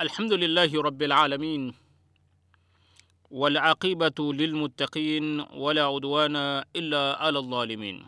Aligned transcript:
الحمد 0.00 0.32
لله 0.32 0.82
رب 0.82 1.02
العالمين 1.02 1.74
والعاقبة 3.30 4.32
للمتقين 4.32 5.40
ولا 5.40 5.84
عدوان 5.84 6.36
إلا 6.76 7.16
على 7.20 7.38
الظالمين. 7.38 8.06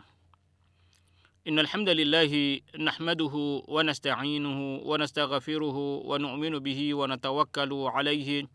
إن 1.47 1.59
الحمد 1.59 1.89
لله 1.89 2.59
نحمده 2.79 3.35
ونستعينه 3.67 4.75
ونستغفره 4.75 5.77
ونؤمن 6.09 6.59
به 6.59 6.93
ونتوكل 6.93 7.71
عليه 7.73 8.47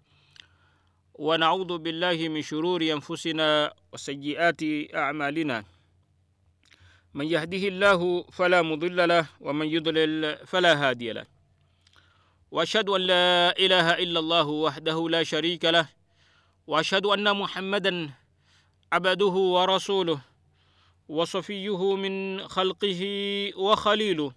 ونعوذ 1.14 1.78
بالله 1.78 2.28
من 2.28 2.42
شرور 2.42 2.82
أنفسنا 2.82 3.72
وسيئات 3.92 4.62
أعمالنا. 4.94 5.64
من 7.14 7.26
يهده 7.26 7.64
الله 7.68 8.22
فلا 8.22 8.62
مضل 8.62 9.08
له 9.08 9.26
ومن 9.40 9.66
يضلل 9.66 10.46
فلا 10.46 10.74
هادي 10.74 11.12
له. 11.12 11.39
وأشهد 12.50 12.88
أن 12.88 13.00
لا 13.00 13.54
إله 13.58 13.90
إلا 14.02 14.18
الله 14.20 14.46
وحده 14.46 15.08
لا 15.08 15.22
شريك 15.22 15.64
له 15.64 15.88
وأشهد 16.66 17.06
أن 17.06 17.36
محمدا 17.36 18.10
عبده 18.92 19.34
ورسوله 19.54 20.20
وصفيه 21.08 21.96
من 21.96 22.48
خلقه 22.48 23.02
وخليله. 23.56 24.32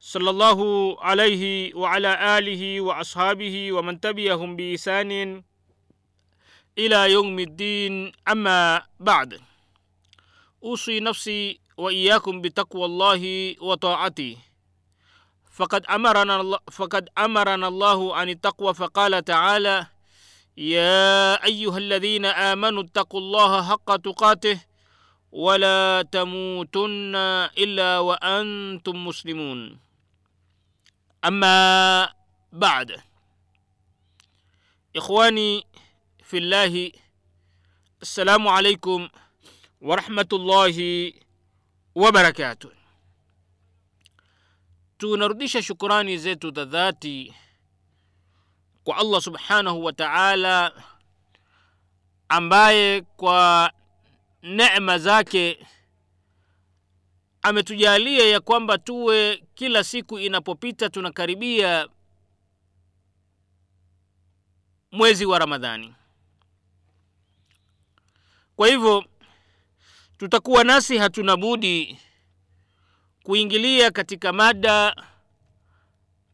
صلى 0.00 0.30
الله 0.30 0.60
عليه 1.02 1.74
وعلى 1.74 2.38
آله 2.38 2.80
وأصحابه 2.80 3.72
ومن 3.72 4.00
تبعهم 4.00 4.56
بإحسان 4.56 5.42
إلى 6.78 7.12
يوم 7.12 7.38
الدين. 7.38 8.12
أما 8.28 8.82
بعد 9.00 9.40
أوصي 10.62 11.00
نفسي 11.00 11.60
وإياكم 11.76 12.40
بتقوى 12.40 12.84
الله 12.84 13.54
وطاعته. 13.60 14.36
فقد 15.50 15.86
أمرنا 15.86 16.40
الله 16.40 16.58
فقد 16.70 17.08
أمرنا 17.18 17.68
الله 17.68 18.16
عن 18.16 18.28
التقوى 18.28 18.74
فقال 18.74 19.24
تعالى 19.24 19.86
يا 20.56 21.44
أيها 21.44 21.78
الذين 21.78 22.24
آمنوا 22.24 22.82
اتقوا 22.82 23.20
الله 23.20 23.68
حق 23.68 23.96
تقاته 23.96 24.60
ولا 25.32 26.02
تموتن 26.12 27.16
إلا 27.58 27.98
وأنتم 27.98 29.06
مسلمون. 29.06 29.80
أما 31.24 32.08
بعد 32.52 32.96
إخواني 34.96 35.66
في 36.24 36.38
الله 36.38 36.92
السلام 38.02 38.48
عليكم 38.48 39.08
ورحمة 39.80 40.30
الله 40.32 41.12
وبركاته. 41.94 42.79
Tunarudisha 45.00 45.62
shukurani 45.62 46.18
zetu 46.18 46.50
za 46.50 46.64
dhati 46.64 47.34
kwa 48.84 48.96
allah 48.96 49.20
subhanahu 49.22 49.84
wa 49.84 49.92
taala 49.92 50.82
ambaye 52.28 53.00
kwa 53.00 53.72
neema 54.42 54.98
zake 54.98 55.66
ametujalia 57.42 58.26
ya 58.26 58.40
kwamba 58.40 58.78
tuwe 58.78 59.44
kila 59.54 59.84
siku 59.84 60.18
inapopita 60.18 60.88
tunakaribia 60.90 61.88
mwezi 64.92 65.26
wa 65.26 65.38
ramadhani. 65.38 65.94
Kwa 68.56 68.68
hivyo 68.68 69.04
tutakuwa 70.18 70.64
nasi 70.64 70.98
hatuna 70.98 71.36
budi 71.36 71.98
kuingilia 73.22 73.90
katika 73.90 74.32
mada 74.32 74.96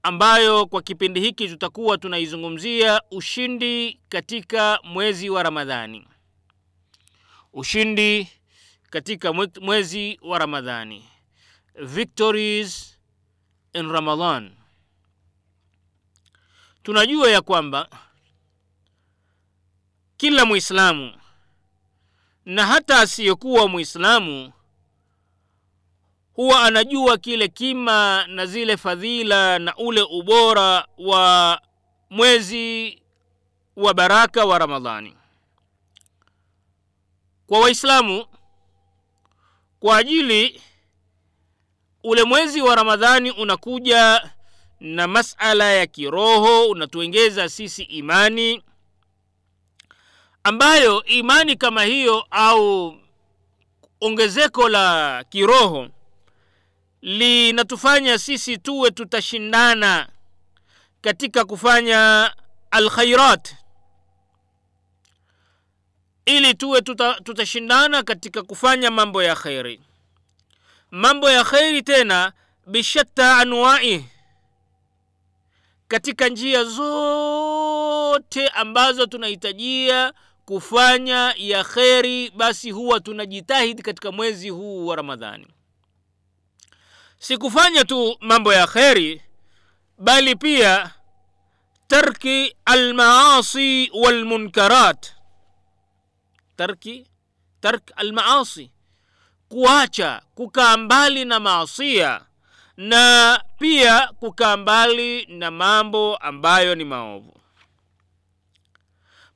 ambayo 0.03 0.67
kwa 0.67 0.83
kipindi 0.83 1.21
hiki 1.21 1.49
tutakuwa 1.49 1.99
tunaizungumzia 1.99 3.03
ushindi 3.11 4.01
katika 4.09 4.79
mwezi 4.85 5.31
wa 5.31 5.43
ramadhani. 5.43 6.09
Ushindi 7.53 8.29
katika 8.91 9.33
mwezi 9.61 10.19
wa 10.23 10.39
ramadhani. 10.39 11.05
Victories 11.83 12.99
in 13.73 13.91
ramadan. 13.93 14.53
Tunajua 16.83 17.31
ya 17.31 17.41
kwamba 17.41 17.89
kila 20.17 20.45
mwislamu 20.45 21.17
na 22.45 22.67
hata 22.67 23.01
asiyekuwa 23.01 23.69
mwislamu 23.69 24.53
huwa 26.37 26.63
anajua 26.63 27.19
kile 27.19 27.49
kima 27.49 28.27
na 28.27 28.47
zile 28.47 28.77
fadhila 28.77 29.59
na 29.59 29.77
ule 29.77 30.03
ubora 30.03 30.87
wa 30.99 31.61
mwezi 32.11 32.99
wa 33.77 33.95
baraka 33.95 34.45
wa 34.45 34.59
ramadhani. 34.59 35.17
Kwa 37.47 37.61
waislamu 37.61 38.27
kwa 39.81 39.97
ajili 39.97 40.63
ule 42.05 42.25
mwezi 42.25 42.61
wa 42.63 42.75
ramadhani 42.75 43.31
unakuja 43.31 44.31
na 44.81 45.09
masala 45.09 45.73
ya 45.73 45.87
kiroho 45.87 46.69
unatuengeza 46.69 47.49
sisi 47.49 47.83
imani 47.83 48.63
ambayo 50.45 51.05
imani 51.05 51.57
kama 51.57 51.83
hiyo 51.83 52.27
au 52.31 52.95
ongezeko 54.01 54.69
la 54.69 55.25
kiroho 55.29 55.89
linatufanya 57.07 58.19
sisi 58.19 58.59
tuwe 58.59 58.91
tutashindana 58.91 60.09
katika 61.01 61.45
kufanya 61.45 62.33
alkhairat. 62.71 63.55
Ili 66.25 66.55
tuwe 66.55 66.81
tuta, 66.83 67.15
tutashindana 67.15 68.03
katika 68.03 68.43
kufanya 68.43 68.91
mambo 68.91 69.23
ya 69.23 69.37
kheri 69.37 69.81
mambo 70.91 71.31
ya 71.31 71.45
kheri 71.45 71.83
tena 71.83 72.33
bishatta 72.67 73.37
anwai. 73.37 74.05
Katika 75.89 76.29
njia 76.29 76.65
zote 76.65 78.49
ambazo 78.49 79.07
tunahitajia 79.07 80.13
kufanya 80.45 81.35
ya 81.37 81.65
kheri 81.65 82.31
basi 82.31 82.71
huwa 82.71 83.01
tunajitahidi 83.01 83.83
katika 83.83 84.13
mwezi 84.13 84.49
huu 84.49 84.87
wa 84.87 84.97
ramadhani 84.97 85.47
si 87.19 87.39
kufanya 87.39 87.85
tu 87.85 88.17
mambo 88.21 88.53
ya 88.55 88.67
kheri 88.67 89.23
bali 89.99 90.37
pia 90.37 90.91
tarki 91.89 92.57
almaasi 92.65 93.91
walmunkarat. 93.95 95.13
Tarki 96.57 97.07
tark 97.61 97.93
almaasi. 97.97 98.71
Kuacha 99.49 100.23
kukaa 100.35 100.77
mbali 100.77 101.25
na 101.25 101.41
maasia 101.41 102.21
na 102.77 103.41
pia 103.59 104.07
kukaa 104.09 104.57
mbali 104.57 105.27
na 105.27 105.51
mambo 105.51 106.17
ambayo 106.17 106.75
ni 106.75 106.85
maovu. 106.85 107.33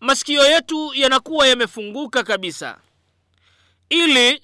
Masikio 0.01 0.45
yetu 0.51 0.95
yanakuwa 0.95 1.47
yamefunguka 1.49 2.23
kabisa. 2.23 2.79
Ili 3.89 4.43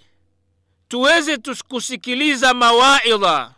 tuweze 0.88 1.36
kusikiliza 1.68 2.54
mawaidha. 2.54 3.54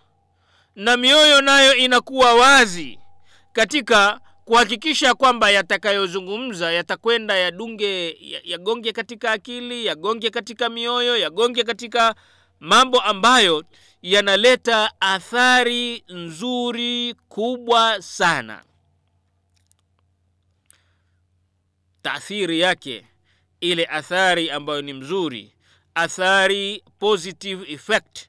Na 0.77 0.97
mioyo 0.97 1.41
nayo 1.41 1.75
inakuwa 1.75 2.35
wazi 2.35 2.99
katika 3.53 4.21
kuhakikisha 4.45 5.15
kwamba 5.15 5.51
yatakayozungumza 5.51 6.73
yatakwenda 6.73 7.37
yadunge 7.37 8.17
yagonge 8.45 8.93
katika 8.93 9.33
akili 9.33 9.87
yagonge 9.87 10.31
katika 10.31 10.69
mioyo 10.69 11.17
yagonge 11.17 11.65
katika 11.65 12.15
mambo 12.61 13.01
ambayo 13.01 13.65
yanaleta 14.03 14.93
athari 15.01 16.05
nzuri 16.09 17.15
kubwa 17.29 18.03
sana. 18.03 18.65
Taathiri 22.03 22.61
yake 22.61 23.07
ile 23.61 23.85
athari 23.87 24.51
ambayo 24.51 24.83
ni 24.83 24.93
mzuri 24.93 25.53
athari 25.99 26.83
positive 26.99 27.65
effect. 27.73 28.29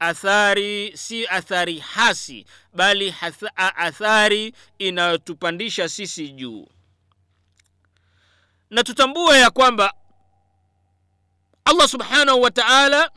Athari 0.00 0.96
si 0.96 1.26
athari 1.26 1.78
hasi 1.78 2.46
bali 2.74 3.10
hatha, 3.10 3.56
athari 3.76 4.54
inayotupandisha 4.78 5.88
sisi 5.88 6.28
juu. 6.28 6.68
Na 8.70 8.82
tutambue 8.84 9.38
ya 9.38 9.50
kwamba 9.50 9.94
allah 11.64 11.88
subhanahu 11.88 12.40
wa 12.42 12.50
taala 12.50 13.10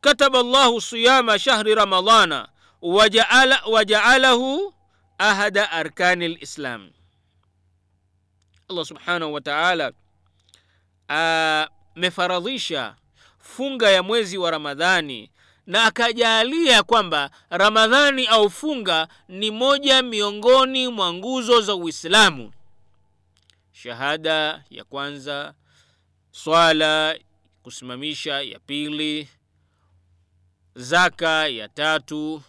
kataba 0.00 0.42
llahu 0.42 0.80
siyama 0.80 1.38
shahri 1.38 1.74
ramadana 1.74 2.48
wajaala, 2.82 3.62
wajaalahu 3.66 4.74
ahada 5.18 5.70
arkani 5.70 6.28
lislam 6.28 6.90
allah 8.70 8.84
subhanahu 8.84 9.32
wa 9.32 9.40
taala 9.40 9.92
amefaradhisha 11.08 12.94
funga 13.56 13.90
ya 13.90 14.02
mwezi 14.02 14.38
wa 14.38 14.50
ramadhani. 14.50 15.30
Na 15.66 15.84
akajalia 15.84 16.82
kwamba 16.82 17.30
ramadhani 17.50 18.26
au 18.26 18.50
funga 18.50 19.08
ni 19.28 19.50
moja 19.50 20.02
miongoni 20.02 20.88
mwa 20.88 21.12
nguzo 21.12 21.60
za 21.60 21.74
uislamu. 21.74 22.52
Shahada 23.72 24.64
ya 24.70 24.84
kwanza 24.84 25.54
swala 26.30 27.18
kusimamisha 27.62 28.40
ya 28.42 28.58
pili 28.58 29.28
zaka 30.74 31.48
ya 31.48 31.68
tatu 31.68 32.42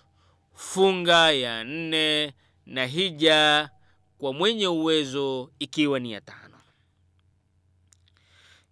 funga 0.55 1.31
ya 1.31 1.63
nne 1.63 2.33
na 2.65 2.85
hija 2.85 3.69
kwa 4.17 4.33
mwenye 4.33 4.67
uwezo 4.67 5.51
ikiwa 5.59 5.99
ni 5.99 6.11
ya 6.11 6.21
tano. 6.21 6.57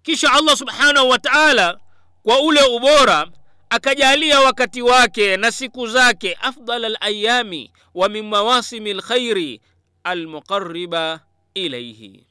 Kisha 0.04 0.31
allah 0.34 0.58
subhanahu 0.58 1.10
wa 1.10 1.20
taala 1.20 1.80
kwa 2.24 2.39
ule 2.39 2.63
ubora 2.63 3.27
akajalia 3.69 4.39
wakati 4.42 4.81
wake 4.81 5.38
na 5.38 5.51
siku 5.51 5.88
zake 5.88 6.38
afdal 6.42 6.86
alayami 6.86 7.71
wa 7.94 8.10
min 8.10 8.27
mawasimi 8.27 8.94
lkhairi 8.94 9.62
almuqariba 10.04 11.19
ilaihi 11.54 12.25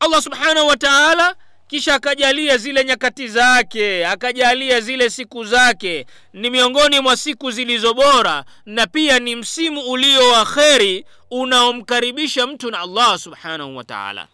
allah 0.00 0.22
subhanahu 0.22 0.66
wa 0.68 0.76
taala 0.76 1.36
kisha 1.68 1.94
akajalia 1.94 2.56
zile 2.56 2.84
nyakati 2.84 3.28
zake 3.28 4.06
akajalia 4.06 4.80
zile 4.80 5.10
siku 5.10 5.44
zake 5.44 6.06
ni 6.32 6.50
miongoni 6.50 7.00
mwa 7.00 7.16
siku 7.16 7.50
zilizo 7.50 7.94
bora 7.94 8.44
na 8.66 8.86
pia 8.86 9.18
ni 9.18 9.36
msimu 9.36 9.80
ulio 9.90 10.28
wa 10.28 10.44
kheri 10.46 11.04
unaomkaribisha 11.30 12.46
mtu 12.46 12.70
na 12.70 12.80
allah 12.80 13.18
subhanahu 13.18 13.76
wa 13.76 13.84
taala 13.84 14.28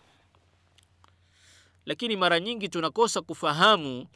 lakini 1.86 2.16
mara 2.16 2.40
nyingi 2.40 2.68
tunakosa 2.68 3.20
kufahamu 3.20 4.06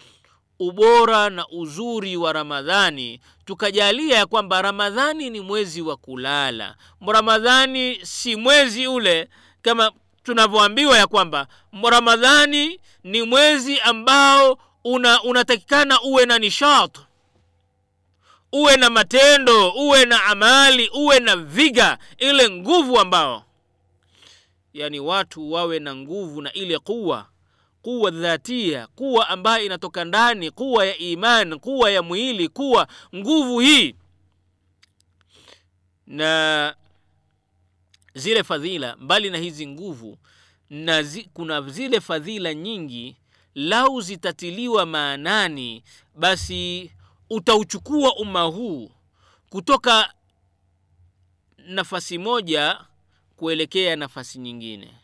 ubora 0.59 1.31
na 1.31 1.49
uzuri 1.49 2.17
wa 2.17 2.33
ramadhani 2.33 3.21
tukajalia 3.45 4.17
ya 4.17 4.27
kwamba 4.27 4.63
ramadhani 4.63 5.31
ni 5.31 5.41
mwezi 5.41 5.83
wa 5.83 5.97
kulala. 5.97 6.77
Ramadhani 7.07 7.99
si 8.07 8.37
mwezi 8.37 8.87
ule 8.87 9.29
kama 9.63 9.93
tunavyoambiwa 10.23 10.99
ya 10.99 11.07
kwamba 11.07 11.47
ramadhani 11.91 12.81
ni 13.05 13.23
mwezi 13.23 13.81
ambao 13.81 14.59
una, 14.85 15.23
unatakikana 15.23 16.03
uwe 16.03 16.27
na 16.27 16.39
nishat 16.39 16.99
uwe 18.53 18.77
na 18.77 18.91
matendo 18.91 19.71
uwe 19.71 20.05
na 20.05 20.25
amali 20.25 20.89
uwe 20.95 21.21
na 21.21 21.37
viga 21.37 21.99
ile 22.19 22.51
nguvu 22.51 22.99
ambao. 22.99 23.45
Yani 24.73 25.01
watu 25.01 25.53
wawe 25.53 25.79
na 25.79 25.95
nguvu 25.95 26.43
na 26.43 26.53
ile 26.53 26.79
quwa 26.79 27.27
quwa 27.87 28.11
dhatia 28.11 28.87
kuwa 28.87 29.29
ambayo 29.29 29.65
inatoka 29.67 30.05
ndani 30.05 30.51
kuwa 30.51 30.87
ya 30.87 30.99
iman 30.99 31.59
kuwa 31.59 31.91
ya 31.91 32.03
mwili 32.03 32.49
kuwa 32.49 32.89
nguvu 33.15 33.61
hii. 33.61 33.95
Na 36.07 36.75
zile 38.15 38.43
fadhila 38.45 38.97
mbali 38.97 39.31
na 39.31 39.39
hizi 39.39 39.67
nguvu 39.67 40.19
na 40.71 41.03
zi, 41.03 41.25
kuna 41.35 41.61
zile 41.63 42.01
fadhila 42.01 42.55
nyingi 42.55 43.17
lau 43.55 44.01
zitatiliwa 44.01 44.87
maanani 44.87 45.83
basi 46.15 46.91
utauchukua 47.31 48.17
umma 48.17 48.43
huu 48.43 48.91
kutoka 49.51 50.13
nafasi 51.59 52.19
moja 52.19 52.81
kuelekea 53.37 53.97
nafasi 53.97 54.39
nyingine 54.39 54.95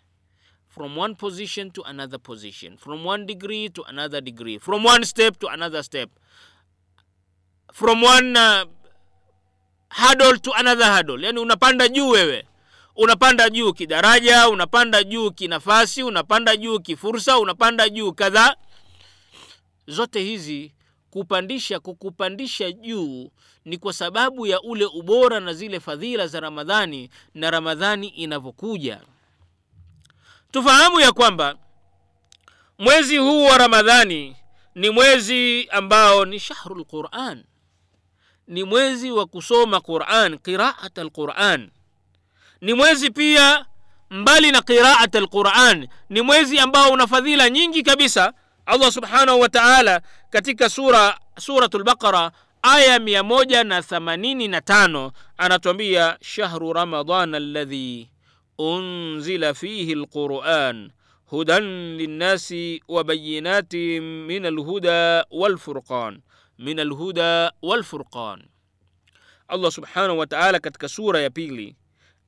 from 0.74 0.98
one 0.98 1.14
position 1.14 1.70
to 1.70 1.82
another 1.82 2.18
position 2.18 2.76
from 2.76 3.06
one 3.06 3.26
degree 3.26 3.68
to 3.68 3.82
another 3.84 4.20
degree 4.22 4.58
from 4.58 4.84
one 4.86 5.04
step 5.04 5.38
to 5.38 5.48
another 5.48 5.82
step 5.84 6.10
from 7.72 8.02
one 8.02 8.36
uh, 8.38 8.64
hurdle 9.90 10.38
to 10.38 10.52
another 10.52 10.84
hurdle. 10.86 11.24
Yani 11.24 11.38
unapanda 11.38 11.88
juu 11.88 12.08
wewe. 12.08 12.46
Unapanda 12.96 13.50
juu 13.50 13.72
kidaraja 13.72 14.48
unapanda 14.48 15.04
juu 15.04 15.30
kinafasi 15.30 16.02
unapanda 16.02 16.56
juu 16.56 16.80
kifursa 16.80 17.38
unapanda 17.38 17.88
juu 17.88 18.12
kadhaa. 18.12 18.54
Zote 19.86 20.20
hizi 20.20 20.72
kupandisha 21.10 21.80
kukupandisha 21.80 22.72
juu 22.72 23.30
ni 23.64 23.78
kwa 23.78 23.92
sababu 23.92 24.46
ya 24.46 24.60
ule 24.60 24.84
ubora 24.84 25.40
na 25.40 25.52
zile 25.54 25.80
fadhila 25.80 26.26
za 26.26 26.40
ramadhani 26.40 27.10
na 27.34 27.50
ramadhani 27.50 28.08
inavyokuja 28.08 29.00
tufahamu 30.52 31.00
ya 31.00 31.12
kwamba 31.12 31.54
mwezi 32.78 33.16
huu 33.18 33.44
wa 33.44 33.58
ramadhani 33.58 34.36
ni 34.74 34.90
mwezi 34.90 35.68
ambao 35.70 36.24
ni 36.24 36.40
shahru 36.40 36.74
lquran 36.78 37.44
ni 38.48 38.64
mwezi 38.64 39.10
wa 39.10 39.26
kusoma 39.26 39.80
quran 39.80 40.38
qiraat 40.38 40.98
alquran 40.98 41.70
ni 42.60 42.74
mwezi 42.74 43.10
pia 43.10 43.66
mbali 44.10 44.52
na 44.52 44.62
qiraat 44.62 45.14
alquran 45.16 45.88
ni 46.08 46.20
mwezi 46.20 46.58
ambao 46.58 46.90
una 46.90 47.06
fadhila 47.06 47.50
nyingi 47.50 47.82
kabisa. 47.82 48.32
Allah 48.66 48.92
subhanahu 48.92 49.40
wa 49.40 49.48
taala 49.48 50.02
katika 50.30 50.68
sura 50.68 51.18
suratu 51.38 51.78
lbaqara 51.78 52.32
aya 52.62 52.98
mia 52.98 53.22
moja 53.22 53.64
na 53.64 53.82
themanini 53.82 54.48
na 54.48 54.60
tano 54.60 55.12
anatuambia 55.36 56.18
shahru 56.20 56.72
ramadan 56.72 57.34
alladhi 57.34 58.10
unzila 58.58 59.54
fihi 59.54 59.94
lquran 59.94 60.90
hudan 61.24 61.96
linnasi 61.96 62.82
wabayinati 62.88 64.00
min 64.00 64.46
alhuda 64.46 65.26
walfurqan 65.30 66.20
min 66.58 66.78
alhuda 66.78 67.52
walfurqan. 67.62 68.42
Allah 69.48 69.70
subhanahu 69.72 70.18
wa 70.18 70.26
taala 70.26 70.58
katika 70.60 70.88
sura 70.88 71.20
ya 71.20 71.30
pili 71.30 71.76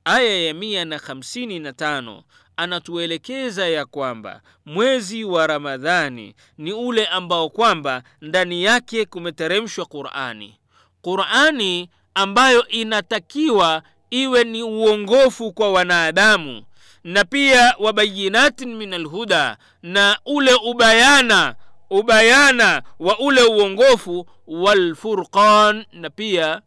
aya 0.05 0.41
ya 0.47 0.53
mia 0.53 0.85
na 0.85 0.97
hamsini 0.97 1.59
na 1.59 1.73
tano 1.73 2.23
anatuelekeza 2.57 3.67
ya 3.67 3.85
kwamba 3.85 4.41
mwezi 4.65 5.23
wa 5.23 5.47
ramadhani 5.47 6.35
ni 6.57 6.73
ule 6.73 7.05
ambao 7.07 7.49
kwamba 7.49 8.03
ndani 8.21 8.63
yake 8.63 9.05
kumeteremshwa 9.05 9.85
qurani. 9.85 10.59
Qurani 11.01 11.89
ambayo 12.13 12.67
inatakiwa 12.67 13.83
iwe 14.09 14.43
ni 14.43 14.63
uongofu 14.63 15.53
kwa 15.53 15.71
wanadamu 15.71 16.63
na 17.03 17.25
pia 17.25 17.75
wabayinatin 17.79 18.75
min 18.75 18.93
alhuda 18.93 19.57
na 19.83 20.19
ule 20.25 20.53
ubayana 20.53 21.55
ubayana 21.89 22.83
wa 22.99 23.19
ule 23.19 23.43
uongofu 23.43 24.27
walfurqan 24.47 25.85
na 25.93 26.09
pia 26.09 26.61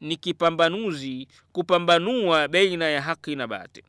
ni 0.00 0.16
kipambanuzi 0.16 1.28
kupambanua 1.52 2.48
baina 2.48 2.84
ya 2.88 3.02
haki 3.02 3.36
na 3.36 3.46
batil. 3.46 3.84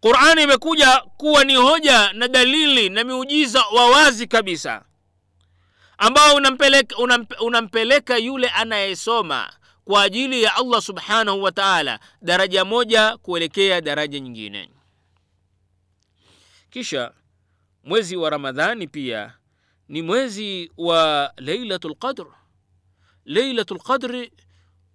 Qurani 0.00 0.42
imekuja 0.42 1.02
kuwa 1.16 1.44
ni 1.44 1.54
hoja 1.56 2.12
na 2.12 2.28
dalili 2.28 2.88
na 2.88 3.04
miujiza 3.04 3.64
wa 3.74 3.90
wazi 3.90 4.26
kabisa 4.26 4.84
ambao 5.98 6.34
unampeleka, 6.34 6.96
unampe, 6.96 7.34
unampeleka 7.34 8.16
yule 8.16 8.48
anayesoma 8.48 9.52
kwa 9.88 10.02
ajili 10.02 10.42
ya 10.42 10.54
allah 10.56 10.82
subhanahu 10.82 11.42
wa 11.42 11.52
taala 11.52 12.00
daraja 12.22 12.64
moja 12.64 13.16
kuelekea 13.16 13.80
daraja 13.80 14.20
nyingine. 14.20 14.70
Kisha 16.70 17.12
mwezi 17.84 18.16
wa 18.16 18.30
ramadhani 18.30 18.86
pia 18.86 19.34
ni 19.88 20.02
mwezi 20.02 20.72
wa 20.76 21.32
leilatu 21.36 21.88
lqadr 21.88 22.26
leilatu 23.24 23.74
lqadri 23.74 24.32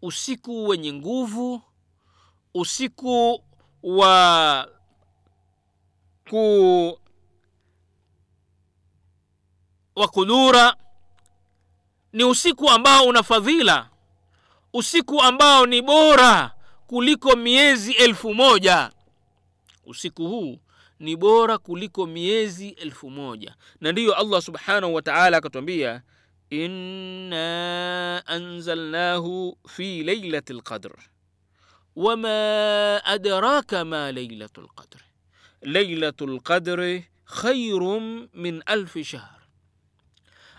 usiku 0.01 0.67
wenye 0.67 0.93
nguvu 0.93 1.61
usiku 2.53 3.43
wa 3.83 4.69
ku 6.29 6.99
wa 9.95 10.07
kudura 10.07 10.75
ni 12.13 12.23
usiku 12.23 12.69
ambao 12.69 13.05
una 13.05 13.23
fadhila 13.23 13.89
usiku 14.73 15.21
ambao 15.21 15.65
ni 15.65 15.81
bora 15.81 16.51
kuliko 16.87 17.35
miezi 17.35 17.91
elfu 17.91 18.33
moja 18.33 18.89
usiku 19.85 20.27
huu 20.27 20.59
ni 20.99 21.15
bora 21.15 21.57
kuliko 21.57 22.05
miezi 22.05 22.69
elfu 22.69 23.09
moja 23.09 23.55
na 23.81 23.91
ndiyo 23.91 24.15
allah 24.15 24.41
subhanahu 24.41 24.93
wa 24.93 25.01
taala 25.01 25.37
akatwambia 25.37 26.01
inna 26.49 28.23
anzalnahu 28.25 29.57
fi 29.67 30.03
lailati 30.03 30.53
lqadr 30.53 30.91
wama 31.95 33.01
adraka 33.05 33.85
ma 33.85 34.11
lailatu 34.11 34.61
lqadr 34.61 34.97
lailatu 35.61 36.27
lqadri 36.27 37.05
khairun 37.25 38.29
min 38.33 38.63
alfi 38.65 39.03
shahr 39.03 39.39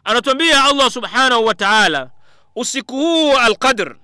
anatwambia 0.04 0.64
allah 0.64 0.90
subhanahu 0.90 1.44
wa 1.44 1.54
taala 1.54 2.10
usiku 2.56 2.94
huu 2.96 3.28
wa 3.28 3.42
alqadr 3.42 3.96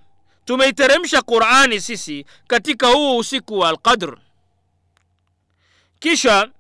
tumeiteremsha 0.51 1.23
qurani 1.23 1.81
sisi 1.81 2.27
katika 2.47 2.87
huu 2.89 3.19
usiku 3.19 3.59
wa 3.59 3.69
alqadr. 3.69 4.19
Kisha 5.99 6.51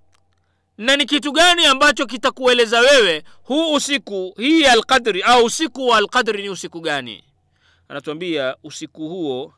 na 0.79 0.97
ni 0.97 1.07
kitu 1.07 1.33
gani 1.33 1.67
ambacho 1.67 2.07
kitakueleza 2.07 2.81
wewe 2.81 3.25
huu 3.43 3.75
usiku 3.75 4.35
hii 4.37 4.65
alqadri 4.65 5.23
au 5.23 5.45
usiku 5.45 5.87
wa 5.89 5.97
alqadri 5.99 6.43
ni 6.43 6.49
usiku 6.51 6.81
gani? 6.81 7.25
Anatuambia 7.89 8.57
usiku 8.65 9.09
huo 9.09 9.55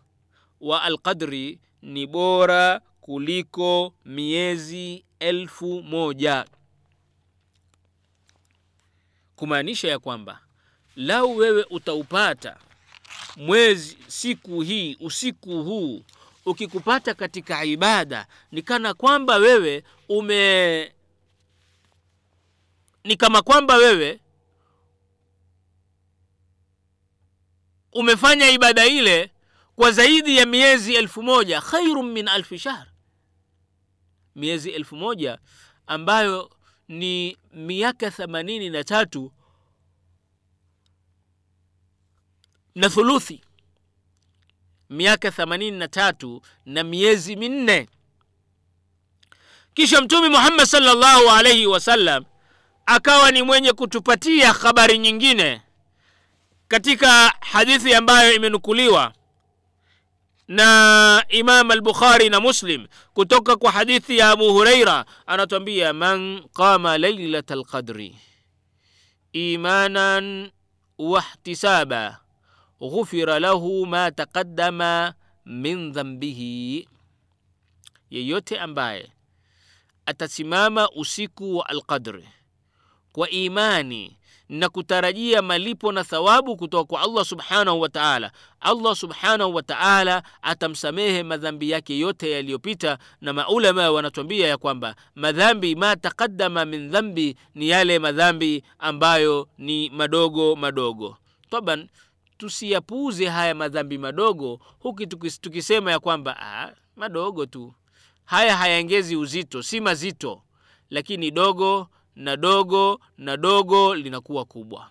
wa 0.60 0.82
alqadri 0.82 1.58
ni 1.82 2.06
bora 2.06 2.80
kuliko 3.00 3.94
miezi 4.04 5.04
elfu 5.20 5.82
moja. 5.82 6.44
Kumaanisha 9.36 9.88
ya 9.88 9.98
kwamba 9.98 10.40
lau 10.96 11.36
wewe 11.36 11.66
utaupata 11.70 12.56
mwezi 13.36 13.98
siku 14.06 14.60
hii 14.60 14.96
usiku 15.00 15.62
huu 15.62 16.02
ukikupata 16.46 17.14
katika 17.14 17.64
ibada 17.64 18.26
ni 18.52 18.62
kana 18.62 18.94
kwamba 18.94 19.36
wewe 19.36 19.84
ume 20.08 20.92
ni 23.04 23.16
kama 23.16 23.42
kwamba 23.42 23.76
wewe 23.76 24.20
umefanya 27.92 28.50
ibada 28.50 28.86
ile 28.86 29.30
kwa 29.76 29.92
zaidi 29.92 30.36
ya 30.36 30.46
miezi 30.46 30.94
elfu 30.94 31.22
moja 31.22 31.60
khairun 31.60 32.12
min 32.12 32.28
alfi 32.28 32.58
shahr. 32.58 32.86
Miezi 34.36 34.70
elfu 34.70 34.96
moja 34.96 35.38
ambayo 35.86 36.50
ni 36.88 37.36
miaka 37.52 38.10
themanini 38.10 38.70
na 38.70 38.84
tatu 38.84 39.32
na 42.74 42.88
thuluthi 42.90 43.40
miaka 44.90 45.30
themanini 45.30 45.78
na 45.78 45.88
tatu 45.88 46.42
na 46.66 46.84
miezi 46.84 47.36
minne. 47.36 47.88
Kisha 49.74 50.00
mtume 50.00 50.28
muhammad 50.28 50.66
salllahu 50.66 51.30
alaihi 51.30 51.66
wasallam 51.66 52.24
akawa 52.86 53.30
ni 53.30 53.42
mwenye 53.42 53.72
kutupatia 53.72 54.52
habari 54.52 54.98
nyingine 54.98 55.62
katika 56.68 57.28
hadithi 57.40 57.94
ambayo 57.94 58.32
imenukuliwa 58.34 59.12
na 60.48 61.24
imam 61.28 61.70
al-bukhari 61.70 62.28
na 62.28 62.40
muslim 62.40 62.86
kutoka 63.14 63.56
kwa 63.56 63.72
hadithi 63.72 64.18
ya 64.18 64.30
abu 64.30 64.52
hureira 64.52 65.04
anatuambia 65.26 65.92
man 65.92 66.42
qama 66.52 66.98
lailat 66.98 67.50
alqadri 67.50 68.18
imanan 69.32 70.50
wahtisaba 70.98 72.18
ghufira 72.90 73.38
lahu 73.40 73.86
ma 73.86 74.10
taqaddama 74.10 75.14
min 75.46 75.92
dhambihi 75.92 76.88
yeyote 78.10 78.58
ambaye 78.60 79.12
atasimama 80.06 80.90
usiku 80.90 81.56
wa 81.56 81.68
alqadri 81.68 82.28
kwa 83.12 83.30
imani 83.30 84.18
na 84.48 84.68
kutarajia 84.68 85.42
malipo 85.42 85.92
na 85.92 86.04
thawabu 86.04 86.56
kutoka 86.56 86.84
kwa 86.84 87.00
allah 87.00 87.24
subhanahu 87.24 87.80
wa 87.80 87.88
taala 87.88 88.32
allah 88.60 88.96
subhanahu 88.96 89.54
wa 89.54 89.62
taala 89.62 90.22
atamsamehe 90.42 91.22
madhambi 91.22 91.70
yake 91.70 91.98
yote 91.98 92.30
yaliyopita 92.30 92.98
na 93.20 93.32
maulama 93.32 93.90
wanatuambia 93.90 94.48
ya 94.48 94.56
kwamba 94.58 94.96
madhambi 95.14 95.74
ma 95.74 95.96
taqaddama 95.96 96.64
min 96.64 96.90
dhambi 96.90 97.36
ni 97.54 97.68
yale 97.68 97.98
madhambi 97.98 98.64
ambayo 98.78 99.48
ni 99.58 99.90
madogo 99.90 100.56
madogo. 100.56 101.16
Taban 101.50 101.88
tusiyapuuze 102.38 103.28
haya 103.28 103.54
madhambi 103.54 103.98
madogo 103.98 104.60
huku 104.78 105.06
tukisema 105.40 105.90
ya 105.90 105.98
kwamba 106.00 106.36
ah, 106.40 106.72
madogo 106.96 107.46
tu. 107.46 107.74
Haya 108.24 108.56
hayaengezi 108.56 109.16
uzito 109.16 109.62
si 109.62 109.80
mazito. 109.80 110.42
Lakini 110.90 111.30
dogo 111.30 111.88
na 112.16 112.36
dogo 112.36 113.00
na 113.18 113.36
dogo 113.36 113.94
linakuwa 113.94 114.44
kubwa. 114.44 114.90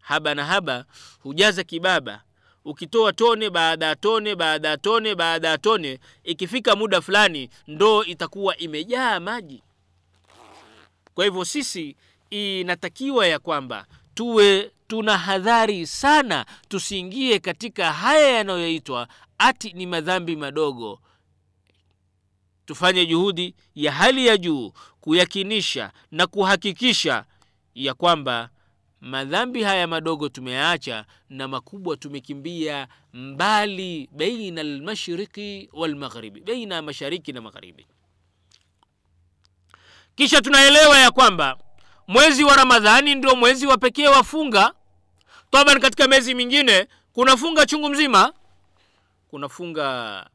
Haba 0.00 0.34
na 0.34 0.44
haba 0.44 0.84
hujaza 1.20 1.64
kibaba. 1.64 2.22
Ukitoa 2.64 3.12
tone 3.12 3.50
baada 3.50 3.86
ya 3.86 3.96
tone 3.96 4.34
baada 4.34 4.68
ya 4.68 4.76
tone 4.76 5.14
baada 5.14 5.48
ya 5.48 5.58
tone 5.58 5.98
ikifika 6.24 6.76
muda 6.76 7.00
fulani 7.00 7.50
ndoo 7.66 8.04
itakuwa 8.04 8.56
imejaa 8.56 9.20
maji. 9.20 9.62
Kwa 11.14 11.24
hivyo 11.24 11.44
sisi 11.44 11.96
inatakiwa 12.30 13.26
ya 13.26 13.38
kwamba 13.38 13.86
tuwe 14.14 14.70
tuna 14.88 15.18
hadhari 15.18 15.86
sana 15.86 16.46
tusiingie 16.68 17.38
katika 17.38 17.92
haya 17.92 18.28
yanayoitwa 18.28 19.08
ati 19.38 19.72
ni 19.72 19.86
madhambi 19.86 20.36
madogo. 20.36 21.00
Tufanye 22.66 23.06
juhudi 23.06 23.54
ya 23.74 23.92
hali 23.92 24.26
ya 24.26 24.36
juu 24.36 24.72
kuyakinisha 25.00 25.92
na 26.10 26.26
kuhakikisha 26.26 27.24
ya 27.74 27.94
kwamba 27.94 28.50
madhambi 29.00 29.62
haya 29.62 29.86
madogo 29.86 30.28
tumeyaacha 30.28 31.04
na 31.28 31.48
makubwa 31.48 31.96
tumekimbia 31.96 32.88
mbali 33.12 34.08
baina 34.12 34.60
almashriqi 34.60 35.68
walmaghribi 35.72 36.40
baina 36.40 36.74
ya 36.74 36.82
mashariki 36.82 37.32
na 37.32 37.40
magharibi. 37.40 37.86
Kisha 40.14 40.40
tunaelewa 40.40 40.98
ya 40.98 41.10
kwamba 41.10 41.58
mwezi 42.08 42.44
wa 42.44 42.56
ramadhani 42.56 43.14
ndio 43.14 43.36
mwezi 43.36 43.66
wa 43.66 43.78
pekee 43.78 44.06
wa 44.08 44.24
funga 44.24 44.74
taban 45.50 45.80
katika 45.80 46.08
miezi 46.08 46.34
mingine 46.34 46.86
kuna 47.12 47.36
funga 47.36 47.66
chungu 47.66 47.88
mzima? 47.88 48.32
Kuna 49.28 49.48
funga 49.48 50.26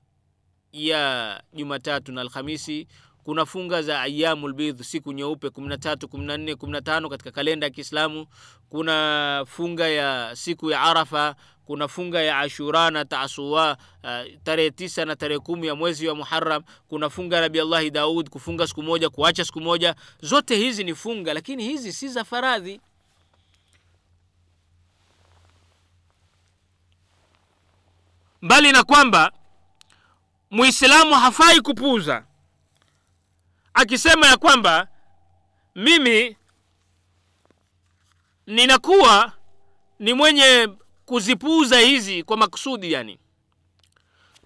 ya 0.72 1.44
jumatatu 1.54 2.12
na 2.12 2.22
alhamisi 2.22 2.88
kuna 3.24 3.46
funga 3.46 3.82
za 3.82 4.02
ayamu 4.02 4.48
lbidh 4.48 4.82
siku 4.82 5.12
nyeupe 5.14 5.48
13 5.48 5.96
14 5.96 6.54
15 6.54 7.10
katika 7.10 7.32
kalenda 7.32 7.68
ya 7.68 7.72
kiislamu. 7.72 8.26
Kuna 8.70 9.46
funga 9.48 9.88
ya 9.88 10.32
siku 10.36 10.72
ya 10.72 10.82
arafa 10.82 11.36
kuna 11.66 11.88
funga 11.88 12.22
ya 12.22 12.40
ashura 12.40 12.92
na 12.92 13.06
taasua 13.06 13.78
uh, 14.04 14.10
tarehe 14.44 14.72
tisa 14.72 15.06
na 15.06 15.16
tarehe 15.16 15.40
kumi 15.40 15.68
ya 15.68 15.76
mwezi 15.76 16.08
wa 16.08 16.16
muharam 16.16 16.64
kuna 16.88 17.10
funga 17.10 17.36
ya 17.36 17.42
nabi 17.42 17.60
allahi 17.60 17.90
daud 17.92 18.30
kufunga 18.30 18.68
siku 18.68 18.84
moja 18.84 19.10
kuacha 19.10 19.46
siku 19.46 19.62
moja. 19.62 19.96
Zote 20.22 20.56
hizi 20.56 20.84
ni 20.84 20.96
funga 20.96 21.34
lakini 21.34 21.64
hizi 21.64 21.94
si 21.94 22.08
za 22.08 22.24
faradhi 22.24 22.82
mbali 28.44 28.72
na 28.72 28.84
kwamba 28.84 29.32
muislamu 30.52 31.14
hafai 31.16 31.62
kupuuza 31.62 32.26
akisema 33.74 34.28
ya 34.28 34.38
kwamba 34.38 34.88
mimi 35.76 36.38
ninakuwa 38.48 39.32
ni 40.00 40.14
mwenye 40.14 40.70
kuzipuuza 41.06 41.80
hizi 41.80 42.24
kwa 42.24 42.38
makusudi 42.38 42.92
yani. 42.92 43.20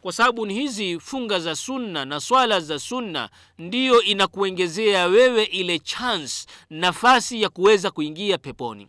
Kwa 0.01 0.11
sababu 0.13 0.45
ni 0.45 0.53
hizi 0.53 0.99
funga 0.99 1.39
za 1.39 1.55
sunna 1.55 2.05
na 2.05 2.19
swala 2.19 2.59
za 2.59 2.79
sunna 2.79 3.29
ndiyo 3.57 4.01
inakuengezea 4.01 5.05
wewe 5.07 5.43
ile 5.43 5.79
chance 5.79 6.45
nafasi 6.69 7.41
ya 7.41 7.49
kuweza 7.49 7.91
kuingia 7.91 8.37
peponi 8.37 8.87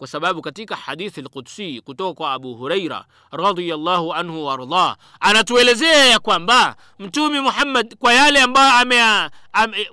kwa 0.00 0.08
sababu 0.08 0.42
katika 0.42 0.76
hadithi 0.76 1.22
lkudsi 1.22 1.80
kutoka 1.80 2.14
kwa 2.14 2.32
abu 2.32 2.54
Huraira 2.54 3.04
radiallahu 3.30 4.14
anhu 4.14 4.44
waardah 4.46 4.96
anatuelezea 5.20 6.04
ya 6.06 6.18
kwamba 6.18 6.76
mtumi 6.98 7.40
muhammad 7.40 7.96
kwa 7.96 8.12
yale 8.14 8.40
ambayo 8.42 8.72
ame, 8.78 9.02
ame 9.52 9.90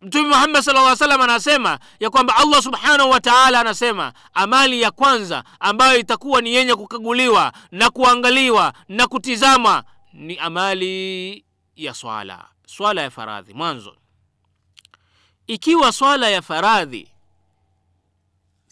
mtume 0.00 0.28
muhammad 0.28 0.62
sala 0.62 0.82
lla 0.82 0.96
salam 0.96 1.20
anasema 1.20 1.78
ya 2.00 2.10
kwamba 2.10 2.36
allah 2.36 2.62
subhanahu 2.62 3.10
wa 3.10 3.20
taala 3.20 3.60
anasema 3.60 4.12
amali 4.34 4.82
ya 4.82 4.90
kwanza 4.90 5.44
ambayo 5.60 5.98
itakuwa 5.98 6.40
ni 6.40 6.54
yenye 6.54 6.74
kukaguliwa 6.74 7.52
na 7.70 7.90
kuangaliwa 7.90 8.72
na 8.88 9.06
kutizama 9.06 9.84
ni 10.12 10.38
amali 10.38 11.44
ya 11.76 11.94
swala 11.94 12.44
swala 12.66 13.02
ya 13.02 13.10
faradhi 13.10 13.54
mwanzo. 13.54 13.96
Ikiwa 15.46 15.92
swala 15.92 16.28
ya 16.28 16.42
faradhi 16.42 17.11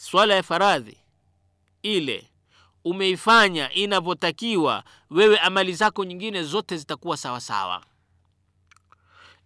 swala 0.00 0.34
ya 0.34 0.42
faradhi. 0.42 0.96
Ile 1.82 2.24
umeifanya 2.84 3.72
inavyotakiwa 3.72 4.84
wewe 5.10 5.38
amali 5.38 5.74
zako 5.74 6.04
nyingine 6.04 6.42
zote 6.42 6.76
zitakuwa 6.76 7.16
sawasawa 7.16 7.60
sawa. 7.80 7.84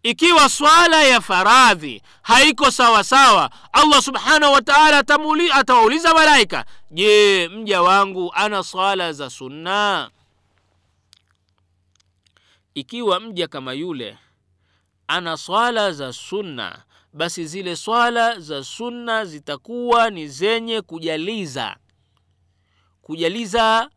Ikiwa 0.02 0.49
swala 0.49 1.02
ya 1.02 1.20
faradhi 1.20 2.02
haiko 2.23 2.70
sawasawa 2.70 3.50
allah 3.73 4.02
subhanahu 4.02 4.52
wa 4.52 4.62
taala 4.62 4.99
atawauliza 5.54 6.14
malaika 6.14 6.64
je 6.90 7.49
mja 7.49 7.82
wangu 7.82 8.32
ana 8.34 8.62
swala 8.62 9.12
za 9.12 9.30
sunna? 9.30 10.11
Ikiwa 12.75 13.20
mja 13.20 13.49
kama 13.49 13.73
yule 13.73 14.18
ana 15.08 15.37
swala 15.37 15.92
za 15.92 16.12
sunna 16.12 16.82
basi 17.14 17.47
zile 17.47 17.76
swala 17.76 18.40
za 18.40 18.64
sunna 18.64 19.25
zitakuwa 19.25 20.11
ni 20.11 20.28
zenye 20.28 20.80
kujaliza. 20.83 21.76
Kujaliza 23.02 23.90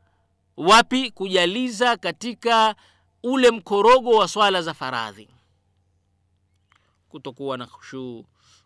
wapi? 0.57 1.11
Kujaliza 1.11 1.97
katika 1.97 2.75
ule 3.23 3.51
mkorogo 3.51 4.09
wa 4.09 4.27
swala 4.27 4.61
za 4.61 4.73
faradhi. 4.73 5.29
Kutokuwa 7.09 7.57
na 7.57 7.65
khushuu 7.65 8.25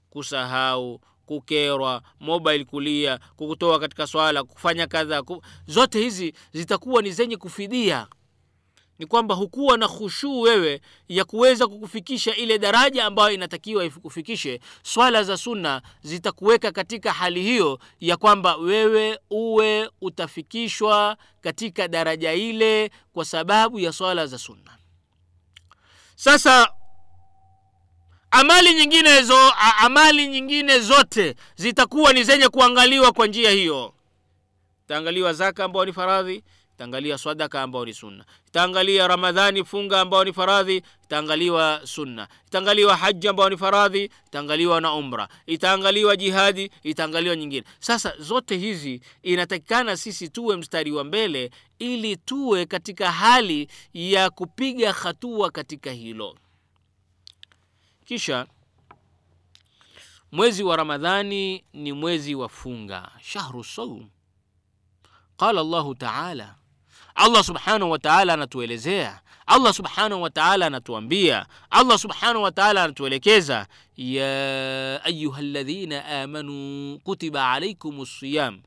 kusahau 0.10 1.01
kukerwa 1.25 2.01
mobile 2.20 2.65
kulia 2.65 3.17
kukutoa 3.36 3.79
katika 3.79 4.08
swala 4.08 4.43
kufanya 4.43 4.88
kadha 4.88 5.24
zote 5.67 6.00
hizi 6.00 6.34
zitakuwa 6.53 7.01
ni 7.01 7.12
zenye 7.12 7.38
kufidia 7.38 8.08
ni 9.01 9.08
kwamba 9.08 9.36
hukuwa 9.36 9.77
na 9.77 9.88
khushuu 9.88 10.41
wewe 10.41 10.81
ya 11.10 11.25
kuweza 11.25 11.67
kukufikisha 11.67 12.36
ile 12.36 12.60
daraja 12.60 13.05
ambayo 13.05 13.31
inatakiwa 13.34 13.86
ikufikishe 13.86 14.60
swala 14.84 15.24
za 15.24 15.38
sunna 15.38 15.81
zitakuweka 16.03 16.72
katika 16.72 17.13
hali 17.13 17.41
hiyo 17.41 17.79
ya 18.00 18.17
kwamba 18.17 18.55
wewe 18.55 19.20
uwe 19.29 19.89
utafikishwa 20.01 21.17
katika 21.41 21.88
daraja 21.88 22.34
ile 22.34 22.91
kwa 23.13 23.25
sababu 23.25 23.79
ya 23.79 23.93
swala 23.93 24.27
za 24.27 24.38
sunna. 24.38 24.77
Sasa 26.15 26.74
amali 28.31 28.74
nyingine 28.74 29.22
zo, 29.22 29.51
amali 29.79 30.27
nyingine 30.27 30.79
zote 30.79 31.36
zitakuwa 31.55 32.13
ni 32.13 32.24
zenye 32.24 32.50
kuangaliwa 32.50 33.12
kwa 33.12 33.27
njia 33.27 33.51
hiyo. 33.51 33.93
Itaangaliwa 34.86 35.34
zaka 35.34 35.63
ambayo 35.65 35.86
ni 35.86 35.93
faradhi 35.93 36.43
itaangalia 36.82 37.18
sadaka 37.18 37.62
ambayo 37.62 37.86
ni 37.86 37.94
sunna. 37.94 38.26
Itaangalia 38.48 39.08
ramadhani 39.08 39.64
funga 39.66 40.02
ambayo 40.02 40.24
ni 40.24 40.34
faradhi 40.34 40.82
itaangaliwa 41.04 41.82
sunna. 41.84 42.28
Itaangaliwa 42.48 42.98
haji 42.98 43.28
ambayo 43.28 43.50
ni 43.50 43.58
faradhi 43.58 44.10
itaangaliwa 44.28 44.82
na 44.82 44.94
umra. 44.94 45.28
Itaangaliwa 45.46 46.16
jihadi 46.16 46.72
itaangaliwa 46.84 47.36
nyingine. 47.36 47.64
Sasa 47.80 48.14
zote 48.20 48.58
hizi 48.58 49.02
inatakikana 49.24 49.98
sisi 49.98 50.30
tuwe 50.30 50.58
mstari 50.58 50.92
wa 50.92 51.04
mbele 51.04 51.52
ili 51.80 52.18
tuwe 52.18 52.66
katika 52.66 53.12
hali 53.12 53.68
ya 53.94 54.30
kupiga 54.30 54.94
hatua 54.94 55.52
katika 55.52 55.92
hilo. 55.92 56.36
Kisha 58.06 58.48
mwezi 60.32 60.64
wa 60.64 60.76
ramadhani 60.76 61.64
ni 61.74 61.94
mwezi 61.94 62.36
wa 62.36 62.50
funga 62.50 63.12
shahru 63.22 63.64
saum 63.64 64.10
qala 65.38 65.64
llahu 65.64 65.96
taala 65.96 66.56
allah 67.15 67.44
subhanahu 67.44 67.91
wa 67.91 68.00
taala 68.00 68.34
anatuelezea 68.34 69.22
allah 69.46 69.74
subhanahu 69.74 70.22
wa 70.22 70.30
taala 70.30 70.65
anatuambia 70.65 71.46
allah 71.70 71.98
subhanahu 72.00 72.44
wa 72.44 72.51
taala 72.51 72.84
anatuelekeza 72.84 73.68
ya 73.98 75.03
ayuha 75.03 75.41
ladhina 75.41 76.06
amanuu 76.24 77.00
kutiba 77.00 77.51
alaikum 77.51 78.06
siyam 78.06 78.62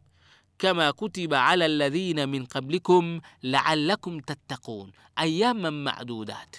كما 0.58 0.90
كتب 0.90 1.34
على 1.34 1.66
الذين 1.66 2.28
من 2.28 2.44
قبلكم 2.46 3.20
لعلكم 3.42 4.20
تتقون 4.20 4.92
اياما 5.18 5.70
معدودات 5.70 6.56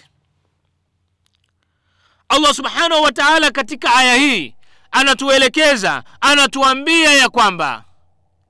allah 2.28 2.54
subhanahu 2.54 3.02
wa 3.02 3.12
taala 3.12 3.50
katika 3.50 3.94
aya 3.94 4.14
hii 4.14 4.54
anatuelekeza 4.90 6.04
anatuambia 6.20 7.12
ya 7.14 7.28
kwamba 7.28 7.84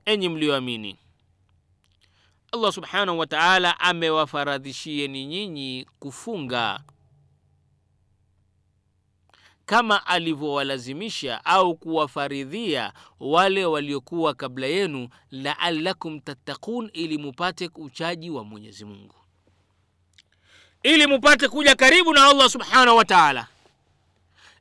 enyi 0.05 0.29
mlioamini 0.29 0.99
allah 2.57 2.71
subhanahu 2.73 3.19
wa 3.19 3.27
taala 3.27 3.79
amewafaradhishieni 3.79 5.25
nyinyi 5.25 5.85
kufunga. 5.99 6.79
Kama 9.65 10.05
alivyowalazimisha 10.07 11.45
au 11.45 11.75
kuwafaridhia 11.75 12.93
wale 13.19 13.65
waliokuwa 13.65 14.33
kabla 14.33 14.67
yenu 14.67 15.09
laallakum 15.31 16.19
tattakun 16.19 16.89
ili 16.93 17.17
mupate 17.17 17.69
uchaji 17.75 18.29
wa 18.29 18.43
mwenyezi 18.43 18.85
mungu. 18.85 19.15
Ili 20.83 21.07
mupate 21.07 21.47
kuja 21.47 21.75
karibu 21.75 22.13
na 22.13 22.25
allah 22.25 22.49
subhanahu 22.49 22.97
wa 22.97 23.05
taala 23.05 23.47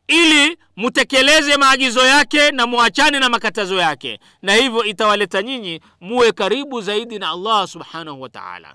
ili 0.08 0.58
mutekeleze 0.76 1.56
maagizo 1.56 2.06
yake 2.06 2.50
na 2.50 2.66
muachane 2.66 3.18
na 3.18 3.28
makatazo 3.28 3.76
yake. 3.76 4.20
Na 4.42 4.54
hivyo 4.54 4.84
itawaleta 4.84 5.42
nyinyi 5.42 5.80
muwe 6.00 6.32
karibu 6.32 6.80
zaidi 6.80 7.18
na 7.18 7.30
allah 7.30 7.68
subhanahu 7.68 8.20
wa 8.22 8.28
taala. 8.28 8.74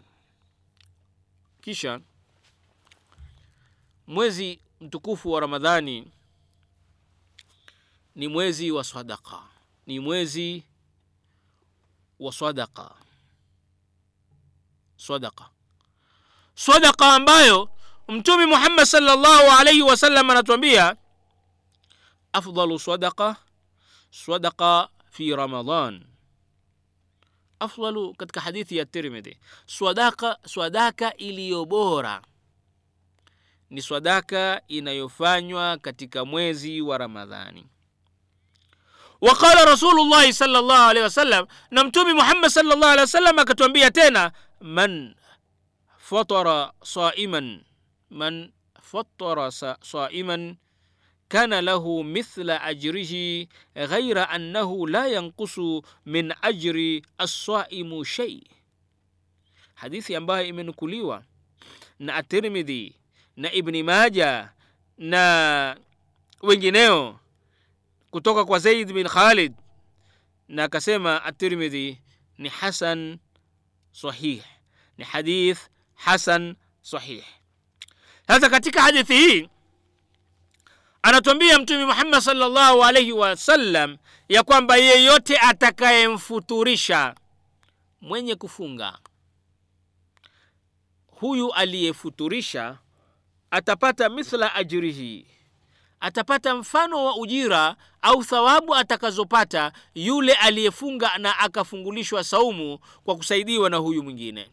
Kisha 1.61 1.99
mwezi 4.07 4.59
mtukufu 4.81 5.31
wa 5.31 5.39
ramadhani 5.41 6.11
ni 8.15 8.27
mwezi 8.27 8.71
wa 8.71 8.83
sadaka 8.83 9.39
ni 9.87 9.99
mwezi 9.99 10.63
wa 12.19 12.33
sadaka 12.33 12.91
sadaka 14.97 15.45
sadaka 16.55 17.13
ambayo 17.13 17.69
mtume 18.07 18.45
muhammad 18.45 18.85
salllahu 18.85 19.51
alaihi 19.59 19.81
wasallam 19.81 20.29
anatuambia 20.29 20.95
afdalu 22.33 22.79
sadaqa 22.79 23.35
sadaqa 24.11 24.89
fi 25.11 25.35
ramadan 25.35 26.05
afdalu 27.59 28.13
katika 28.13 28.41
hadithi 28.41 28.85
tirmidhi 28.85 29.37
swadaka 29.65 30.37
swadaka 30.45 31.13
iliyo 31.17 31.65
bora 31.65 32.21
ni 33.69 33.81
swadaka 33.81 34.61
inayofanywa 34.67 35.77
katika 35.77 36.25
mwezi 36.25 36.81
wa 36.81 36.97
ramadhani 36.97 37.65
waqala 39.21 39.65
rasulullahi 39.65 40.33
sal 40.33 40.49
llahu 40.51 40.89
alehi 40.89 41.03
wasallam 41.03 41.47
na 41.71 41.83
mtume 41.83 42.13
muhammad 42.13 42.49
sal 42.49 42.65
llahu 42.65 42.83
alehi 42.85 42.99
wasallam 43.01 43.39
akatuambia 43.39 43.91
tena 43.91 44.31
man 44.61 45.15
fatara 45.97 46.73
saiman 46.83 47.63
man 48.09 48.51
fatara 48.81 49.51
saiman 49.81 50.57
kana 51.31 51.61
lahu 51.63 52.03
mithla 52.03 52.59
ajrihi 52.61 53.47
ghaira 53.75 54.29
annahu 54.29 54.83
la 54.87 55.07
yanqusu 55.07 55.79
min 56.05 56.33
ajri 56.41 57.05
assaimu 57.17 58.03
shay. 58.05 58.43
Hadithi 59.75 60.15
ambayo 60.15 60.45
imenukuliwa 60.45 61.23
na 61.99 62.15
At-Tirmidhi 62.15 62.95
na 63.37 63.51
Ibni 63.51 63.83
Maja 63.83 64.51
na 64.97 65.77
wengineo 66.41 67.19
kutoka 68.11 68.45
kwa 68.45 68.59
Zaid 68.59 68.93
bin 68.93 69.07
Khalid, 69.07 69.53
na 70.49 70.63
akasema 70.63 71.23
At-Tirmidhi 71.23 71.97
ni 72.37 72.49
hasan 72.49 73.19
sahih, 73.91 74.43
ni 74.97 75.03
hadith 75.05 75.59
hasan 75.95 76.55
sahih. 76.81 77.23
Sasa 78.27 78.49
katika 78.49 78.81
hadithi 78.81 79.13
hii 79.13 79.49
anatuambia 81.01 81.59
mtume 81.59 81.85
muhammad 81.85 82.21
salllahu 82.21 82.83
alaihi 82.83 83.11
wasallam 83.11 83.97
ya 84.29 84.43
kwamba 84.43 84.77
yeyote 84.77 85.37
atakayemfuturisha 85.37 87.15
mwenye 88.01 88.35
kufunga 88.35 88.99
huyu 91.07 91.51
aliyefuturisha 91.53 92.77
atapata 93.51 94.09
mithla 94.09 94.55
ajrihi 94.55 95.27
atapata 95.99 96.55
mfano 96.55 97.05
wa 97.05 97.15
ujira 97.17 97.75
au 98.01 98.23
thawabu 98.23 98.75
atakazopata 98.75 99.71
yule 99.95 100.33
aliyefunga 100.33 101.17
na 101.17 101.39
akafungulishwa 101.39 102.23
saumu 102.23 102.79
kwa 103.03 103.15
kusaidiwa 103.15 103.69
na 103.69 103.77
huyu 103.77 104.03
mwingine. 104.03 104.51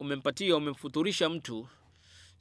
Umempatia 0.00 0.56
umemfuturisha 0.56 1.28
mtu 1.28 1.68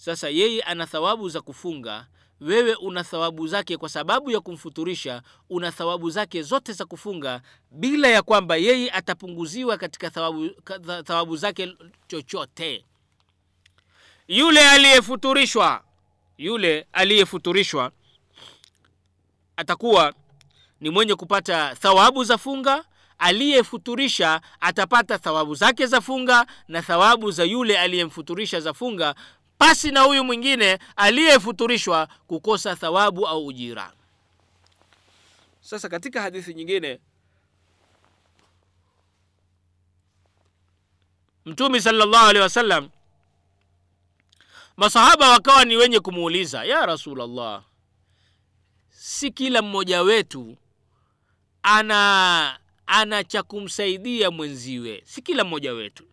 sasa 0.01 0.29
yeye 0.29 0.61
ana 0.61 0.85
thawabu 0.87 1.29
za 1.29 1.41
kufunga. 1.41 2.07
Wewe 2.39 2.75
una 2.75 3.03
thawabu 3.03 3.47
zake 3.47 3.77
kwa 3.77 3.89
sababu 3.89 4.31
ya 4.31 4.39
kumfuturisha 4.39 5.21
una 5.49 5.71
thawabu 5.71 6.09
zake 6.09 6.41
zote 6.43 6.73
za 6.73 6.85
kufunga 6.85 7.41
bila 7.71 8.07
ya 8.07 8.21
kwamba 8.21 8.55
yeye 8.57 8.91
atapunguziwa 8.91 9.77
katika 9.77 10.09
thawabu, 10.09 10.49
thawabu 11.05 11.37
zake 11.37 11.75
chochote. 12.07 12.85
Yule 14.27 14.69
aliyefuturishwa 14.69 15.83
yule 16.37 16.87
aliyefuturishwa 16.93 17.91
atakuwa 19.57 20.13
ni 20.79 20.89
mwenye 20.89 21.15
kupata 21.15 21.75
thawabu 21.75 22.23
za 22.23 22.37
funga 22.37 22.85
aliyefuturisha 23.17 24.41
atapata 24.59 25.17
thawabu 25.17 25.55
zake 25.55 25.85
za 25.85 26.01
funga 26.01 26.45
na 26.67 26.81
thawabu 26.81 27.31
za 27.31 27.43
yule 27.43 27.79
aliyemfuturisha 27.79 28.59
za 28.59 28.73
funga 28.73 29.15
pasi 29.61 29.91
na 29.91 30.01
huyu 30.01 30.23
mwingine 30.23 30.79
aliyefuturishwa 30.95 32.07
kukosa 32.27 32.75
thawabu 32.75 33.27
au 33.27 33.45
ujira. 33.45 33.93
Sasa 35.61 35.89
katika 35.89 36.21
hadithi 36.21 36.53
nyingine 36.53 36.99
mtume 41.45 41.81
salllahu 41.81 42.27
alehi 42.27 42.43
wasallam 42.43 42.89
masahaba 44.77 45.29
wakawa 45.29 45.65
ni 45.65 45.75
wenye 45.75 45.99
kumuuliza 45.99 46.63
ya 46.63 46.85
rasulllah 46.85 47.63
si 48.89 49.31
kila 49.31 49.61
mmoja 49.61 50.01
wetu 50.01 50.57
ana 51.63 52.59
ana 52.85 53.23
cha 53.23 53.43
kumsaidia 53.43 54.31
mwenziwe? 54.31 55.03
Si 55.05 55.21
kila 55.21 55.43
mmoja 55.43 55.73
wetu 55.73 56.10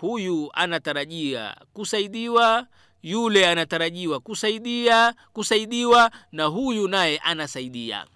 huyu 0.00 0.50
anatarajia 0.52 1.56
kusaidiwa 1.72 2.66
yule 3.02 3.48
anatarajiwa 3.48 4.20
kusaidia 4.20 5.14
kusaidiwa 5.32 6.10
na 6.32 6.44
huyu 6.44 6.88
naye 6.88 7.18
anasaidia. 7.18 8.06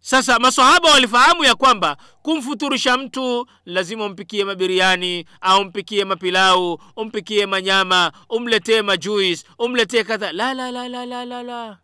Sasa 0.00 0.38
masahaba 0.38 0.90
walifahamu 0.90 1.44
ya 1.44 1.54
kwamba 1.54 1.96
kumfuturisha 2.22 2.96
mtu 2.96 3.46
lazima 3.64 4.04
umpikie 4.06 4.44
mabiriani 4.44 5.26
au 5.40 5.60
umpikie 5.60 6.04
mapilau 6.04 6.80
umpikie 6.96 7.46
manyama 7.46 8.12
umletee 8.28 8.82
majuis 8.82 9.44
umletee 9.58 10.04
kadha. 10.04 10.32
La 10.32 10.54
la 10.54 10.70
la 10.70 10.88
la 10.88 11.06
la 11.06 11.24
la 11.24 11.42
la. 11.42 11.78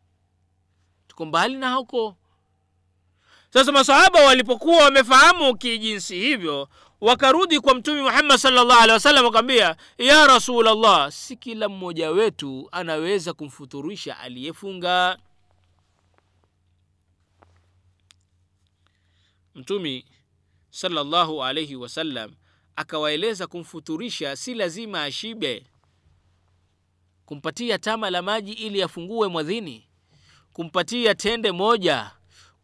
Tuko 1.09 1.24
mbali 1.27 1.55
na 1.55 1.72
huko. 1.74 2.16
Sasa 3.53 3.72
masahaba 3.72 4.20
walipokuwa 4.24 4.85
wamefahamu 4.85 5.57
kijinsi 5.57 6.14
hivyo 6.20 6.68
wakarudi 7.01 7.61
kwa 7.61 7.75
mtume 7.75 8.03
muhammad 8.03 8.39
salllah 8.39 8.77
alehi 8.83 8.93
wasallam 8.93 9.25
wakamwambia 9.25 9.77
ya 9.99 10.27
rasulllah 10.27 11.13
si 11.13 11.37
kila 11.37 11.69
mmoja 11.69 12.11
wetu 12.11 12.69
anaweza 12.73 13.33
kumfuturisha 13.33 14.19
aliyefunga. 14.19 15.19
Mtumi 19.55 20.05
salllahu 20.71 21.45
alaihi 21.45 21.77
wasallam 21.77 22.35
akawaeleza 22.77 23.47
kumfuturisha 23.47 24.37
si 24.37 24.55
lazima 24.55 25.03
ashibe. 25.03 25.67
Kumpatia 27.27 27.79
tama 27.79 28.11
la 28.11 28.23
maji 28.23 28.53
ili 28.53 28.83
afungue 28.83 29.29
mwadhini. 29.29 29.89
Kumpatia 30.53 31.15
tende 31.15 31.53
moja 31.53 32.11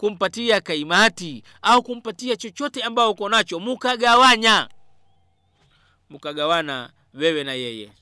kumpatia 0.04 0.60
kaimati 0.60 1.42
au 1.62 1.82
kumpatia 1.82 2.36
chochote 2.36 2.82
ambao 2.82 3.10
uko 3.10 3.28
nacho 3.28 3.60
mukagawanya. 3.60 4.68
Mukagawana 6.10 6.90
wewe 7.14 7.44
na 7.44 7.52
yeye. 7.52 7.92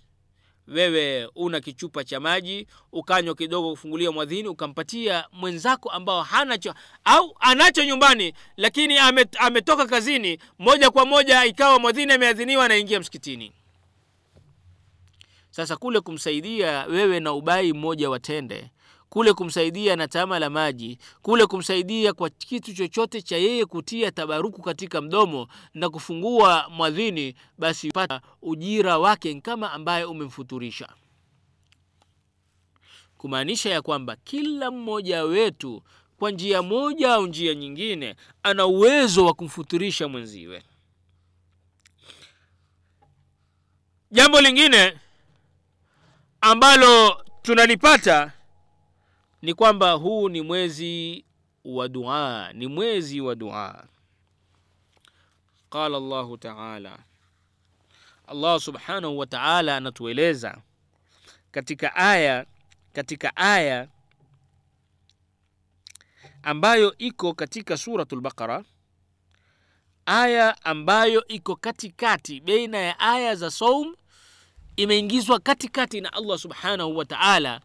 Wewe 0.69 1.27
una 1.35 1.61
kichupa 1.61 2.05
cha 2.05 2.21
maji 2.21 2.67
ukanywa 2.93 3.35
kidogo 3.35 3.71
kufungulia 3.71 4.13
mwadhini 4.13 4.49
ukampatia 4.49 5.25
mwenzako 5.33 5.91
ambao 5.91 6.23
hanacho 6.23 6.75
au 7.05 7.37
anacho 7.41 7.85
nyumbani 7.85 8.35
lakini 8.57 8.99
amet, 8.99 9.37
ametoka 9.41 9.87
kazini 9.87 10.39
moja 10.59 10.91
kwa 10.91 11.05
moja 11.07 11.45
ikawa 11.45 11.79
mwadhini 11.79 12.13
ameadhiniwa 12.13 12.65
anaingia 12.65 13.01
msikitini. 13.01 13.53
Sasa 15.51 15.77
kule 15.77 16.01
kumsaidia 16.01 16.85
wewe 16.87 17.21
na 17.21 17.33
ubai 17.33 17.73
mmoja 17.73 18.11
wa 18.11 18.19
tende 18.21 18.71
kule 19.13 19.33
kumsaidia 19.33 19.97
na 19.97 20.09
tama 20.09 20.39
la 20.39 20.51
maji 20.51 20.99
kule 21.23 21.47
kumsaidia 21.47 22.13
kwa 22.13 22.31
kitu 22.31 22.75
chochote 22.75 23.23
cha 23.23 23.37
yeye 23.37 23.65
kutia 23.65 24.11
tabaruku 24.11 24.63
katika 24.63 25.01
mdomo 25.01 25.49
na 25.75 25.91
kufungua 25.91 26.69
mwadhini 26.71 27.35
basi 27.59 27.91
pata 27.91 28.21
ujira 28.43 28.99
wake 28.99 29.41
kama 29.41 29.73
ambaye 29.73 30.05
umemfuturisha. 30.05 30.89
Kumaanisha 33.19 33.71
ya 33.71 33.83
kwamba 33.83 34.17
kila 34.17 34.71
mmoja 34.71 35.25
wetu 35.25 35.83
kwa 36.19 36.31
njia 36.31 36.63
moja 36.63 37.15
au 37.15 37.27
njia 37.27 37.55
nyingine 37.55 38.17
ana 38.43 38.67
uwezo 38.67 39.25
wa 39.27 39.35
kumfuturisha 39.35 40.09
mwenziwe. 40.09 40.63
Jambo 44.11 44.41
lingine 44.41 44.99
ambalo 46.41 47.25
tunalipata 47.43 48.33
ni 49.43 49.55
kwamba 49.55 49.93
huu 49.93 50.29
ni 50.29 50.41
mwezi 50.41 51.25
wa 51.65 51.89
dua 51.89 52.53
ni 52.53 52.67
mwezi 52.67 53.21
wa 53.21 53.35
dua. 53.35 53.85
Qala 55.71 56.01
llahu 56.01 56.37
taala. 56.39 56.99
Allah 58.27 58.61
subhanahu 58.61 59.19
wa 59.19 59.27
taala 59.27 59.77
anatueleza 59.77 60.59
katika 61.51 61.95
aya 61.97 62.47
katika 62.93 63.37
aya 63.37 63.89
ambayo 66.43 66.99
iko 66.99 67.35
katika 67.35 67.77
suratu 67.77 68.17
lbaqara 68.17 68.65
aya 70.07 70.65
ambayo 70.65 71.29
iko 71.29 71.57
katikati 71.57 72.41
beina 72.41 72.79
ya 72.79 72.99
aya 73.01 73.35
za 73.35 73.51
saum 73.51 73.95
imeingizwa 74.77 75.41
katikati 75.41 76.01
na 76.01 76.13
allah 76.13 76.39
subhanahu 76.39 76.97
wa 76.97 77.05
taala 77.05 77.61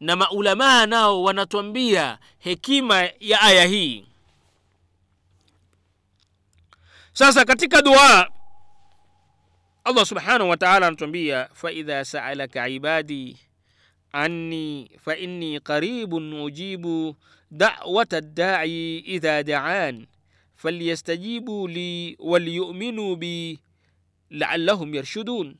na 0.00 0.16
maulamaa 0.16 0.86
nao 0.86 1.22
wanatuambia 1.22 2.18
hekima 2.38 3.08
ya 3.20 3.40
aya 3.40 3.64
hii 3.66 4.06
sasa 7.12 7.44
katika 7.44 7.82
dua 7.82 8.30
allah 9.84 10.06
subhanahu 10.06 10.50
wa 10.50 10.56
taala 10.56 10.86
anatuambia 10.86 11.48
faidha 11.54 12.04
saalaka 12.04 12.68
ibadi 12.68 13.38
anni 14.12 14.90
fainni 15.04 15.60
qaribun 15.60 16.32
ujibu 16.42 17.16
dawata 17.50 18.20
ddai 18.20 18.98
idha 18.98 19.42
daan 19.42 20.06
falyastajibu 20.56 21.68
li 21.68 22.16
waliyuminuu 22.18 23.16
bi 23.16 23.58
laallahum 24.30 24.94
yarshudun 24.94 25.56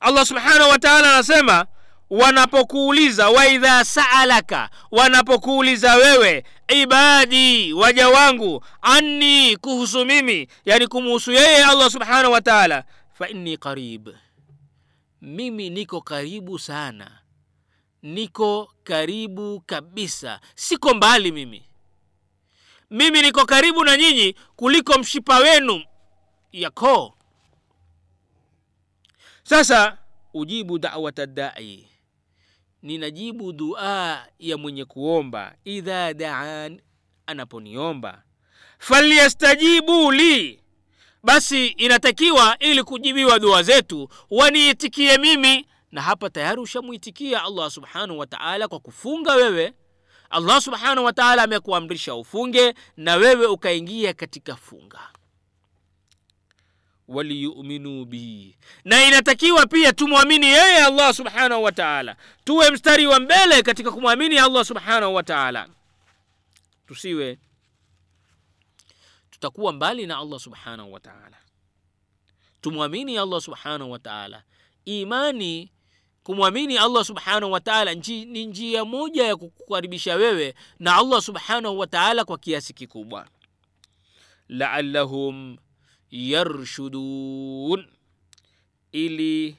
allah 0.00 0.26
subhanahu 0.26 0.70
wa 0.70 0.78
taala 0.78 1.14
anasema 1.14 1.66
wanapokuuliza 2.10 3.28
waidha 3.30 3.84
saalaka? 3.84 4.70
Wanapokuuliza 4.90 5.94
wewe 5.94 6.44
ibadi 6.68 7.72
waja 7.72 8.08
wangu 8.08 8.64
anni 8.82 9.56
kuhusu 9.56 10.04
mimi 10.04 10.48
yani 10.64 10.86
kumuhusu 10.86 11.32
yeye 11.32 11.64
allah 11.64 11.90
subhanahu 11.90 12.32
wa 12.32 12.40
taala 12.40 12.84
fainni 13.18 13.56
qarib. 13.56 14.08
Mimi 15.22 15.70
niko 15.70 16.00
karibu 16.00 16.58
sana. 16.58 17.10
Niko 18.02 18.72
karibu 18.84 19.60
kabisa. 19.66 20.40
Siko 20.54 20.94
mbali 20.94 21.32
mimi. 21.32 21.62
Mimi 22.90 23.22
niko 23.22 23.44
karibu 23.46 23.84
na 23.84 23.96
nyinyi 23.96 24.34
kuliko 24.56 24.98
mshipa 24.98 25.38
wenu 25.38 25.84
yakoo 26.52 27.12
sasa 29.42 29.98
ujibu 30.34 30.78
dawata 30.78 31.26
dai 31.26 31.88
ninajibu 32.82 33.52
dua 33.52 34.26
ya 34.38 34.56
mwenye 34.56 34.84
kuomba 34.84 35.54
idha 35.64 36.14
daan 36.14 36.80
anaponiomba. 37.26 38.22
Falyastajibu 38.78 40.12
li. 40.12 40.60
Basi 41.22 41.66
inatakiwa 41.66 42.56
ili 42.58 42.82
kujibiwa 42.82 43.38
dua 43.38 43.62
zetu 43.62 44.08
waniitikie 44.30 45.18
mimi. 45.18 45.66
Na 45.92 46.02
hapa 46.02 46.30
tayari 46.30 46.60
ushamwitikia 46.60 47.42
allah 47.44 47.70
subhanahu 47.70 48.18
wa 48.18 48.26
taala 48.26 48.68
kwa 48.68 48.80
kufunga 48.80 49.34
wewe. 49.34 49.72
Allah 50.30 50.60
subhanahu 50.62 51.04
wa 51.04 51.12
taala 51.12 51.42
amekuamrisha 51.42 52.14
ufunge 52.14 52.74
na 52.96 53.16
wewe 53.16 53.46
ukaingia 53.46 54.12
katika 54.14 54.56
funga 54.56 55.00
waliyuminuu 57.08 58.04
bihi. 58.04 58.56
Na 58.84 59.04
inatakiwa 59.08 59.66
pia 59.66 59.92
tumwamini 59.92 60.46
yeye 60.46 60.84
allah 60.84 61.14
subhanahu 61.14 61.62
wa 61.62 61.72
taala. 61.72 62.16
Tuwe 62.44 62.70
mstari 62.70 63.06
wa 63.06 63.20
mbele 63.20 63.62
katika 63.62 63.92
kumwamini 63.92 64.38
allah 64.38 64.64
subhanahu 64.64 65.14
wa 65.14 65.22
taala. 65.22 65.68
Tusiwe 66.86 67.38
tutakuwa 69.30 69.72
mbali 69.72 70.06
na 70.06 70.18
allah 70.18 70.40
subhanahu 70.40 70.92
wa 70.92 71.00
taala. 71.00 71.36
Tumwamini 72.60 73.18
allah 73.18 73.40
subhanahu 73.40 73.90
wa 73.90 73.98
taala. 73.98 74.42
Imani 74.84 75.70
kumwamini 76.22 76.78
allah 76.78 77.04
subhanahu 77.04 77.52
wa 77.52 77.60
taala 77.60 77.94
ni 77.94 78.46
njia 78.46 78.84
moja 78.84 79.24
ya 79.26 79.36
kukukaribisha 79.36 80.14
wewe 80.16 80.54
na 80.78 80.96
allah 80.96 81.22
subhanahu 81.22 81.78
wa 81.78 81.86
taala 81.86 82.24
kwa 82.24 82.38
kiasi 82.38 82.74
kikubwa. 82.74 83.26
Laallahum 84.48 85.56
yarshudun 86.10 87.88
ili 88.92 89.56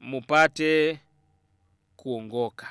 mupate 0.00 1.00
kuongoka. 1.96 2.68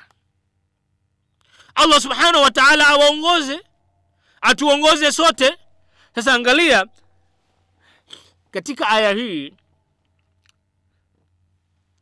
Allah 1.75 2.01
subhanahu 2.01 2.43
wa 2.43 2.51
taala 2.51 2.87
awaongoze 2.87 3.61
atuongoze 4.41 5.11
sote. 5.11 5.57
Sasa 6.15 6.33
angalia 6.33 6.85
katika 8.51 8.89
aya 8.89 9.11
hii 9.13 9.53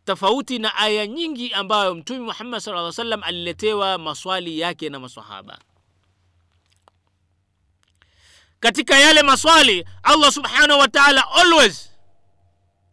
tofauti 0.05 0.59
na 0.59 0.75
aya 0.75 1.07
nyingi 1.07 1.53
ambayo 1.53 1.95
mtume 1.95 2.19
muhammad 2.19 2.59
saa 2.61 2.91
salam 2.91 3.23
aliletewa 3.23 3.97
maswali 3.97 4.59
yake 4.59 4.89
na 4.89 4.99
masahaba 4.99 5.59
katika 8.59 8.99
yale 8.99 9.21
maswali 9.23 9.85
allah 10.03 10.31
subhanahu 10.31 10.79
wa 10.79 10.87
taala 10.87 11.31
always 11.31 11.89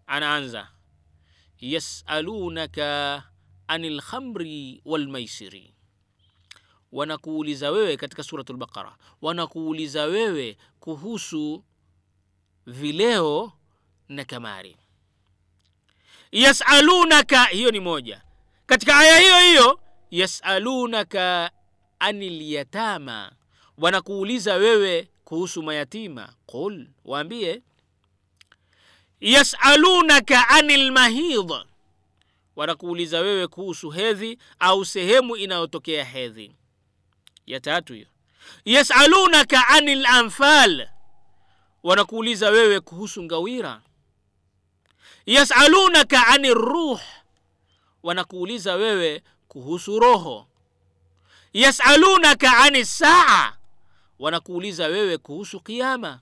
anaanza. 0.06 0.68
Yasalunaka 1.60 3.22
ani 3.68 3.90
lkhamri 3.90 4.82
walmaisiri 4.84 5.74
wanakuuliza 6.92 7.70
wewe 7.70 7.96
katika 7.96 8.22
suratu 8.22 8.52
lbaqara 8.52 8.96
wanakuuliza 9.22 10.04
wewe 10.04 10.56
kuhusu 10.80 11.64
vileo 12.66 13.52
na 14.08 14.24
kamari. 14.24 14.76
Yasalunaka 16.32 17.44
hiyo 17.44 17.70
ni 17.70 17.80
moja. 17.80 18.22
Katika 18.66 18.98
aya 18.98 19.18
hiyo 19.18 19.38
hiyo 19.38 19.80
yasalunaka 20.10 21.50
anil 21.98 22.52
yatama 22.52 23.32
wanakuuliza 23.78 24.54
wewe 24.54 25.08
kuhusu 25.32 25.62
mayatima. 25.62 26.32
Qul 26.46 26.86
waambie 27.04 27.62
yasalunaka 29.20 30.48
anil 30.48 30.92
mahidh 30.92 31.50
wanakuuliza 32.56 33.20
wewe 33.20 33.46
kuhusu 33.46 33.90
hedhi 33.90 34.38
au 34.58 34.84
sehemu 34.84 35.36
inayotokea 35.36 36.04
hedhi. 36.04 36.56
Ya 37.46 37.60
tatu 37.60 37.94
hiyo. 37.94 38.06
Yasalunaka 38.64 39.68
anil 39.68 40.06
anfal. 40.06 40.88
Wanakuuliza 41.82 42.50
wewe 42.50 42.80
kuhusu 42.80 43.22
ngawira. 43.22 43.82
Yasalunaka 45.26 46.26
ani 46.26 46.54
ruh. 46.54 47.00
Wanakuuliza 48.02 48.74
wewe 48.74 49.22
kuhusu 49.48 49.98
roho. 50.00 50.46
Yasalunaka 51.52 52.56
ani 52.58 52.84
saa 52.84 53.61
wanakuuliza 54.22 54.86
wewe 54.86 55.18
kuhusu 55.18 55.60
kiama 55.60 56.20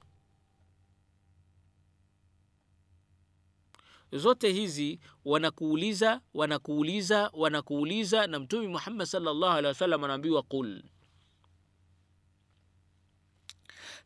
zote 4.13 4.53
hizi 4.53 5.01
wanakuuliza 5.25 6.21
wanakuuliza 6.35 7.31
wanakuuliza 7.33 8.27
na 8.27 8.39
mtume 8.39 8.69
muhammad 8.69 9.07
salllahu 9.07 9.45
alehi 9.53 9.67
wasallam 9.67 10.05
anaambiwa 10.05 10.43
qul. 10.43 10.83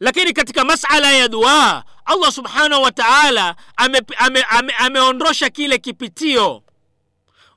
Lakini 0.00 0.32
katika 0.32 0.64
masala 0.64 1.12
ya 1.12 1.28
dua 1.28 1.84
allah 2.04 2.32
subhanahu 2.32 2.82
wa 2.82 2.92
taala 2.92 3.56
ameondosha 3.76 4.16
ame, 4.18 4.42
ame, 4.42 4.72
ame 4.78 5.50
kile 5.50 5.78
kipitio 5.78 6.62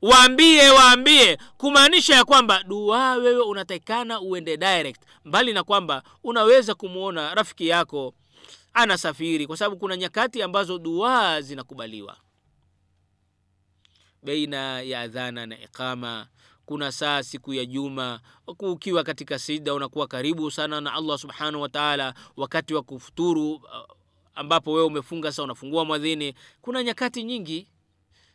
waambie 0.02 0.70
waambie 0.70 1.38
kumaanisha 1.58 2.16
ya 2.16 2.26
kwamba 2.26 2.64
dua 2.64 3.14
wewe 3.16 3.42
unatakikana 3.44 4.22
uende 4.22 4.58
direct 4.58 5.02
mbali 5.26 5.54
na 5.54 5.64
kwamba 5.64 6.04
unaweza 6.24 6.76
kumwona 6.76 7.36
rafiki 7.36 7.68
yako 7.68 8.14
anasafiri 8.74 9.48
kwa 9.48 9.58
sababu 9.58 9.78
kuna 9.78 9.98
nyakati 9.98 10.42
ambazo 10.42 10.78
dua 10.80 11.42
zinakubaliwa. 11.42 12.18
Beina 14.24 14.82
ya 14.82 15.00
adhana 15.02 15.46
na 15.46 15.60
iqama 15.62 16.28
kuna 16.66 16.92
saa 16.92 17.24
siku 17.24 17.54
ya 17.54 17.66
juma 17.66 18.20
ukiwa 18.60 19.04
katika 19.04 19.40
sida 19.40 19.74
unakuwa 19.74 20.08
karibu 20.08 20.52
sana 20.52 20.82
na 20.82 20.94
allah 20.94 21.18
subhanahu 21.18 21.62
wataala 21.62 22.14
wakati 22.38 22.74
wa 22.74 22.82
kufuturu 22.84 23.62
ambapo 24.36 24.72
wewe 24.72 24.86
umefunga 24.86 25.32
sa 25.32 25.44
unafungua 25.44 25.86
mwadhini 25.86 26.34
kuna 26.62 26.84
nyakati 26.84 27.24
nyingi 27.24 27.68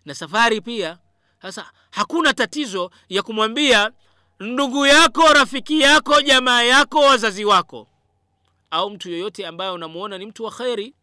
na 0.05 0.15
safari 0.15 0.61
pia 0.61 0.99
sasa 1.43 1.71
hakuna 1.91 2.33
tatizo 2.35 2.91
ya 3.09 3.23
kumwambia 3.23 3.93
ndugu 4.41 4.87
yako 4.87 5.23
rafiki 5.33 5.81
yako 5.81 6.21
jamaa 6.23 6.63
yako 6.63 7.01
wazazi 7.01 7.45
wako. 7.45 7.89
Au 8.71 8.91
mtu 8.91 9.11
yoyote 9.11 9.47
ambaye 9.47 9.71
unamwona 9.71 10.19
ni 10.19 10.27
mtu 10.27 10.45
wa 10.45 10.51
kheri 10.51 10.95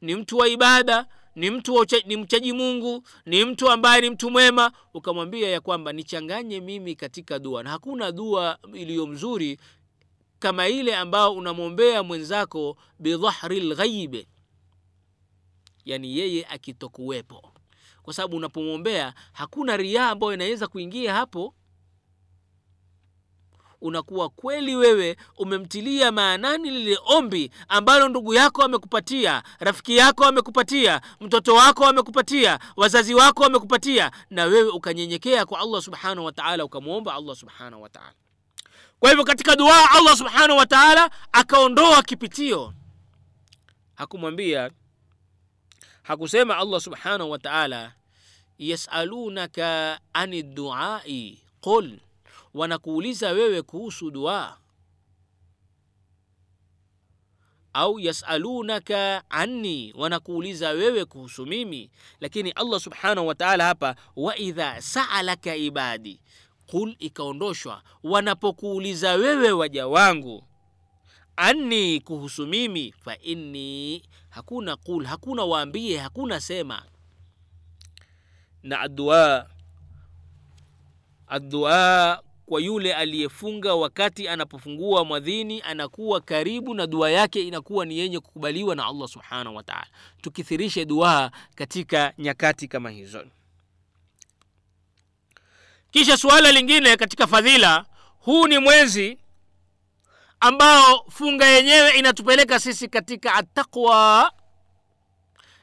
ni 0.00 0.14
mtu 0.14 0.38
wa 0.38 0.48
ibada 0.48 1.06
ni 1.36 1.50
mtu 1.50 1.74
wa 1.74 1.86
ni 2.06 2.16
mchaji 2.16 2.52
mungu 2.52 3.02
ni 3.26 3.44
mtu 3.44 3.70
ambaye 3.70 4.00
ni 4.00 4.10
mtu 4.10 4.30
mwema 4.30 4.72
ukamwambia 4.94 5.48
ya 5.50 5.60
kwamba 5.60 5.92
nichanganye 5.92 6.60
mimi 6.60 6.94
katika 6.94 7.38
dua. 7.38 7.62
Na 7.62 7.70
hakuna 7.70 8.12
dua 8.12 8.58
iliyo 8.74 9.06
mzuri 9.06 9.58
kama 10.38 10.68
ile 10.68 10.96
ambayo 10.96 11.32
unamwombea 11.32 12.02
mwenzako 12.02 12.76
bidhahri 12.98 13.60
lghaibe 13.60 14.26
yani 15.84 16.18
yeye 16.18 16.46
akitokuwepo 16.46 17.51
kwa 18.02 18.14
sababu 18.14 18.36
unapomwombea 18.36 19.14
hakuna 19.32 19.76
riaa 19.76 20.10
ambayo 20.10 20.34
inaweza 20.34 20.66
kuingia 20.66 21.14
hapo. 21.14 21.54
Unakuwa 23.80 24.28
kweli 24.28 24.76
wewe 24.76 25.16
umemtilia 25.38 26.12
maanani 26.12 26.70
lile 26.70 26.98
ombi 27.04 27.50
ambalo 27.68 28.08
ndugu 28.08 28.34
yako 28.34 28.62
amekupatia 28.62 29.42
rafiki 29.58 29.96
yako 29.96 30.24
amekupatia 30.24 31.00
mtoto 31.20 31.54
wako 31.54 31.86
amekupatia 31.86 32.58
wazazi 32.76 33.14
wako 33.14 33.44
amekupatia 33.44 34.10
na 34.30 34.44
wewe 34.44 34.68
ukanyenyekea 34.70 35.46
kwa 35.46 35.60
allah 35.60 35.82
subhanahu 35.82 36.24
wataala 36.26 36.64
ukamwomba 36.64 37.14
allah 37.14 37.36
subhanahu 37.36 37.82
wataala 37.82 38.12
kwa 39.00 39.10
hivyo 39.10 39.24
katika 39.24 39.56
dua 39.56 39.90
allah 39.90 40.16
subhanahu 40.16 40.58
wataala 40.58 41.10
akaondoa 41.32 42.02
kipitio. 42.02 42.74
Hakumwambia 43.94 44.70
hakusema 46.02 46.56
allah 46.56 46.80
subhanahu 46.80 47.30
wa 47.30 47.38
ta'ala, 47.38 47.92
yasalunaka 48.58 50.00
ani 50.12 50.42
duai. 50.42 51.38
Qul 51.60 51.98
wanakuuliza 52.54 53.30
wewe 53.32 53.62
kuhusu 53.62 54.10
dua. 54.10 54.58
Au 57.74 58.00
yasalunaka 58.00 59.22
anni 59.30 59.92
wanakuuliza 59.96 60.70
wewe 60.70 61.04
kuhusu 61.04 61.46
mimi. 61.46 61.90
Lakini 62.20 62.50
allah 62.50 62.80
subhanahu 62.80 63.26
wa 63.26 63.34
taala 63.34 63.64
hapa 63.64 63.96
waidha 64.16 64.82
saalaka 64.82 65.56
ibadi. 65.56 66.20
Qul 66.66 66.96
ikaondoshwa 66.98 67.82
wanapokuuliza 68.02 69.12
wewe 69.14 69.52
waja 69.52 69.86
wangu 69.86 70.44
anni 71.36 72.00
kuhusu 72.00 72.46
mimi 72.46 72.92
fa 73.04 73.18
inni 73.18 74.02
hakuna 74.28 74.76
qul 74.76 75.04
hakuna 75.04 75.44
waambie 75.44 75.98
hakuna 75.98 76.40
sema. 76.40 76.82
Na 78.62 78.80
adua 78.80 79.50
adua 81.26 82.22
kwa 82.46 82.60
yule 82.60 82.94
aliyefunga 82.94 83.74
wakati 83.74 84.28
anapofungua 84.28 85.04
mwadhini 85.04 85.62
anakuwa 85.62 86.20
karibu 86.20 86.74
na 86.74 86.86
dua 86.86 87.10
yake 87.10 87.42
inakuwa 87.42 87.84
ni 87.84 87.98
yenye 87.98 88.20
kukubaliwa 88.20 88.74
na 88.76 88.86
allah 88.86 89.08
subhanahu 89.08 89.56
wataala 89.56 89.86
tukithirishe 90.20 90.84
dua 90.84 91.30
katika 91.54 92.14
nyakati 92.18 92.68
kama 92.68 92.90
hizo. 92.90 93.24
Kisha 95.90 96.16
suala 96.16 96.52
lingine 96.52 96.96
katika 96.96 97.26
fadhila 97.26 97.86
huu 98.18 98.46
ni 98.48 98.58
mwezi 98.58 99.18
ambao 100.42 101.04
funga 101.10 101.46
yenyewe 101.46 101.90
inatupeleka 101.90 102.60
sisi 102.60 102.88
katika 102.88 103.34
attaqwa. 103.34 104.32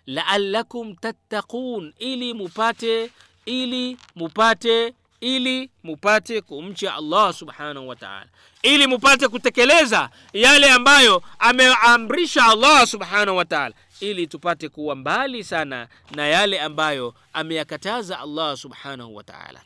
Laalakum 0.05 0.95
tattaqun 0.95 1.93
ili 1.97 2.33
mupate 2.33 3.11
ili 3.45 3.97
mupate 4.15 4.93
ili 5.21 5.69
mupate 5.83 6.41
kumcha 6.41 6.93
allah 6.95 7.33
subhanahu 7.33 7.87
wa 7.87 7.95
taala. 7.95 8.25
Ili 8.63 8.87
mupate 8.87 9.27
kutekeleza 9.27 10.09
yale 10.33 10.71
ambayo 10.71 11.23
ameamrisha 11.39 12.45
allah 12.45 12.87
subhanahu 12.87 13.37
wa 13.37 13.45
taala. 13.45 13.75
Ili 13.99 14.27
tupate 14.27 14.69
kuwa 14.69 14.95
mbali 14.95 15.43
sana 15.43 15.87
na 16.15 16.27
yale 16.27 16.61
ambayo 16.61 17.15
ameyakataza 17.33 18.19
allah 18.19 18.57
subhanahu 18.57 19.15
wa 19.15 19.23
taala. 19.23 19.61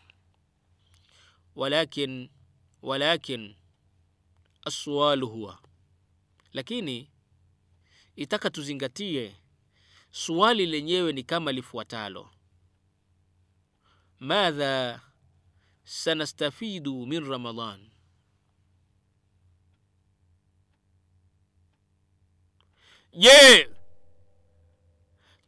Walakin 1.55 2.29
walakin 2.81 3.55
assualu 4.65 5.27
huwa. 5.29 5.59
Lakini 6.53 7.09
itaka 8.15 8.49
tuzingatie 8.49 9.35
suali 10.11 10.65
lenyewe 10.65 11.13
ni 11.13 11.23
kama 11.23 11.51
lifuatalo. 11.51 12.29
Madha 14.19 15.01
sanastafidu 15.83 17.05
min 17.05 17.29
ramadan? 17.29 17.89
Je 23.13 23.69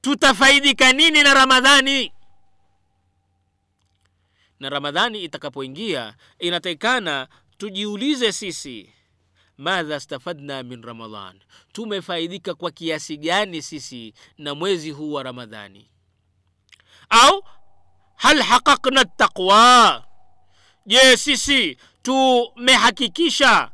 tutafaidika 0.02 0.94
nini 0.94 1.24
na 1.24 1.34
ramadhani? 1.34 2.12
Na 4.60 4.70
ramadhani 4.70 5.24
itakapoingia 5.24 6.16
inatakikana 6.40 7.28
tujiulize 7.58 8.32
sisi 8.32 8.94
madha 9.58 10.00
stafadna 10.00 10.64
min 10.64 10.84
ramadan 10.84 11.40
tumefaidika 11.72 12.54
kwa 12.56 12.72
kiasi 12.72 13.18
gani 13.18 13.62
sisi 13.62 14.14
na 14.38 14.56
mwezi 14.56 14.92
huu 14.92 15.12
wa 15.14 15.24
ramadhani? 15.24 15.90
Au 17.10 17.44
hal 18.16 18.42
haqaqna 18.42 19.06
taqwa? 19.06 20.06
Je 20.86 21.18
sisi 21.18 21.78
tumehakikisha 22.02 23.72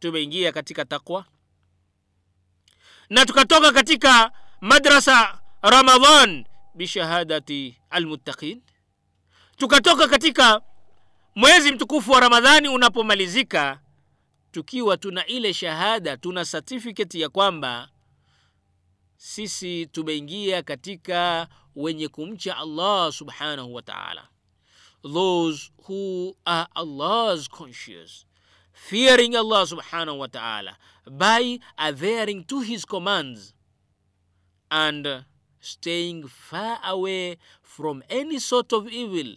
tumeingia 0.00 0.52
katika 0.52 0.84
takwa 0.84 1.24
na 3.10 3.26
tukatoka 3.26 3.72
katika 3.72 4.32
madrasa 4.60 5.40
ramadan 5.62 6.44
bishahadati 6.74 7.78
almuttaqin? 7.90 8.62
Tukatoka 9.56 10.08
katika 10.08 10.60
mwezi 11.34 11.72
mtukufu 11.72 12.12
wa 12.12 12.20
ramadhani 12.20 12.68
unapomalizika 12.68 13.80
tukiwa 14.54 14.96
tuna 14.96 15.26
ile 15.26 15.54
shahada 15.54 16.16
tuna 16.16 16.44
certificate 16.44 17.18
ya 17.20 17.28
kwamba 17.28 17.88
sisi 19.16 19.86
tumeingia 19.86 20.62
katika 20.62 21.48
wenye 21.76 22.08
kumcha 22.08 22.56
allah 22.56 23.12
subhanahu 23.12 23.74
wa 23.74 23.82
taala. 23.82 24.28
Those 25.12 25.70
who 25.88 26.36
are 26.44 26.68
allah's 26.74 27.48
conscious 27.48 28.26
fearing 28.72 29.36
allah 29.36 29.66
subhanahu 29.66 30.20
wa 30.20 30.28
taala 30.28 30.76
by 31.10 31.58
adhering 31.76 32.44
to 32.44 32.60
his 32.60 32.86
commands 32.86 33.54
and 34.70 35.24
staying 35.60 36.28
far 36.28 36.78
away 36.84 37.36
from 37.62 38.02
any 38.08 38.40
sort 38.40 38.72
of 38.72 38.92
evil 38.92 39.36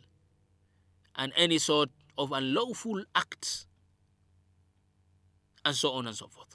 and 1.16 1.34
any 1.36 1.60
sort 1.60 1.90
of 2.18 2.32
unlawful 2.32 3.06
acts 3.16 3.67
and 5.68 5.76
so 5.76 5.92
on 5.94 6.08
and 6.08 6.16
so 6.16 6.28
forth. 6.28 6.48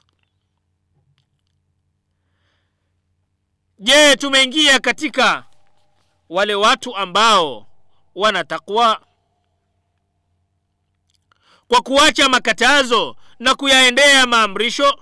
Je 3.79 4.15
tumeingia 4.15 4.79
katika 4.79 5.45
wale 6.29 6.55
watu 6.55 6.95
ambao 6.95 7.67
wana 8.15 8.43
takwa 8.43 9.01
kwa 11.67 11.81
kuacha 11.81 12.29
makatazo 12.29 13.15
na 13.39 13.55
kuyaendea 13.55 14.25
maamrisho? 14.27 14.99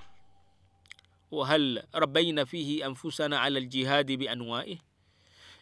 Wahal 1.32 1.84
rabbaina 1.91 2.45
fihi 2.45 2.84
anfusana 2.84 3.41
ala 3.41 3.60
ljihadi 3.60 4.17
bianwai 4.17 4.82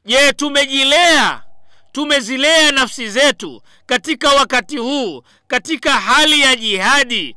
je 0.05 0.33
tumejilea 0.33 1.43
tumezilea 1.91 2.71
nafsi 2.71 3.09
zetu 3.09 3.61
katika 3.85 4.29
wakati 4.33 4.77
huu 4.77 5.23
katika 5.47 5.93
hali 5.99 6.41
ya 6.41 6.55
jihadi 6.55 7.35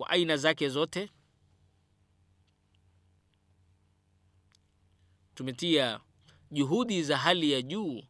kwa 0.00 0.10
aina 0.10 0.36
zake 0.36 0.68
zote. 0.68 1.10
Tumetia 5.34 6.00
juhudi 6.50 7.02
za 7.02 7.16
hali 7.18 7.52
ya 7.52 7.62
juu 7.62 8.02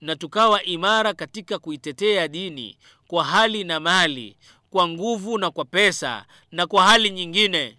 na 0.00 0.16
tukawa 0.16 0.62
imara 0.62 1.14
katika 1.14 1.58
kuitetea 1.58 2.28
dini 2.28 2.78
kwa 3.06 3.24
hali 3.24 3.64
na 3.64 3.80
mali 3.80 4.36
kwa 4.70 4.88
nguvu 4.88 5.38
na 5.38 5.50
kwa 5.50 5.64
pesa 5.64 6.26
na 6.52 6.66
kwa 6.66 6.86
hali 6.86 7.10
nyingine 7.10 7.78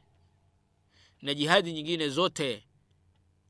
na 1.21 1.33
jihadi 1.33 1.73
nyingine 1.73 2.09
zote. 2.09 2.63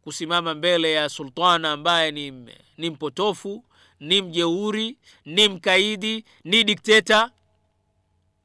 Kusimama 0.01 0.53
mbele 0.53 0.91
ya 0.91 1.09
sultana 1.09 1.71
ambaye 1.71 2.11
ni, 2.11 2.31
ni 2.77 2.89
mpotofu 2.89 3.65
ni 3.99 4.21
mjeuri 4.21 4.97
ni 5.25 5.49
mkaidi 5.49 6.25
ni 6.43 6.63
dikteta. 6.63 7.31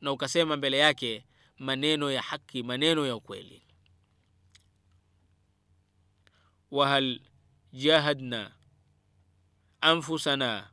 Na 0.01 0.13
ukasema 0.13 0.57
mbele 0.57 0.79
yake 0.79 1.25
maneno 1.61 2.11
ya 2.11 2.23
haki 2.23 2.63
maneno 2.63 3.07
ya 3.07 3.17
ukweli 3.17 3.63
wahal 6.71 7.21
jahadna 7.73 8.53
anfusana 9.81 10.71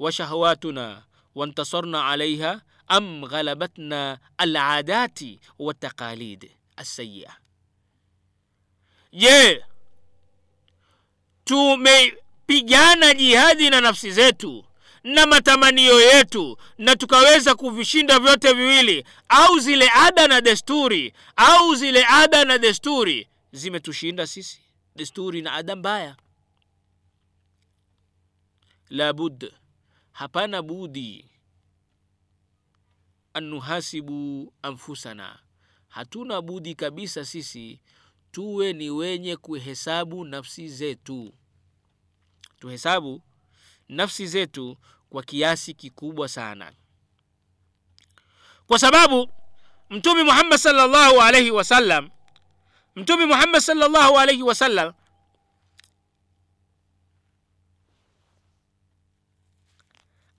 وشهواتنا 0.00 1.04
وانتصرنا 1.34 2.00
عليها 2.02 2.62
أم 2.90 3.24
غلبتنا 3.24 4.20
العادات 4.40 5.18
والتقاليد 5.58 6.50
السيئة 6.78 7.36
je 9.12 9.64
tumepigana 11.44 13.14
jihadi 13.14 13.70
na 13.70 13.80
nafsi 13.80 14.12
zetu 14.12 14.64
na 15.04 15.26
matamanio 15.26 16.00
yetu 16.00 16.56
na 16.78 16.96
tukaweza 16.96 17.54
kuvishinda 17.54 18.18
vyote 18.18 18.52
viwili 18.52 19.04
au 19.28 19.58
zile 19.58 19.88
ada 19.94 20.28
na 20.28 20.40
desturi 20.40 21.12
au 21.36 21.74
zile 21.74 22.04
ada 22.08 22.44
na 22.44 22.58
desturi 22.58 23.28
zimetushinda 23.52 24.26
sisi. 24.26 24.60
Desturi 24.96 25.42
na 25.42 25.52
ada 25.52 25.76
mbaya. 25.76 26.16
Labud 28.90 29.52
hapana 30.12 30.62
budi 30.62 31.30
anuhasibu 33.34 34.12
nuhasibu 34.12 34.52
anfusana. 34.62 35.38
Hatuna 35.88 36.42
budi 36.42 36.74
kabisa 36.74 37.24
sisi 37.24 37.80
tuwe 38.32 38.72
ni 38.72 38.90
wenye 38.90 39.36
kuhesabu 39.36 40.24
nafsi 40.24 40.68
zetu. 40.68 41.34
Tuhesabu 42.58 43.22
nafsi 43.90 44.26
zetu 44.26 44.76
kwa 45.10 45.22
kiasi 45.22 45.74
kikubwa 45.74 46.28
sana. 46.28 46.72
Kwa 48.66 48.78
sababu 48.78 49.32
mtume 49.90 50.22
muhammad 50.22 50.58
salllahu 50.58 51.20
alaihi 51.22 51.50
wasallam 51.50 52.10
mtume 52.96 53.26
muhammad 53.26 53.60
salllahu 53.60 54.18
alaihi 54.18 54.42
wasallam 54.42 54.92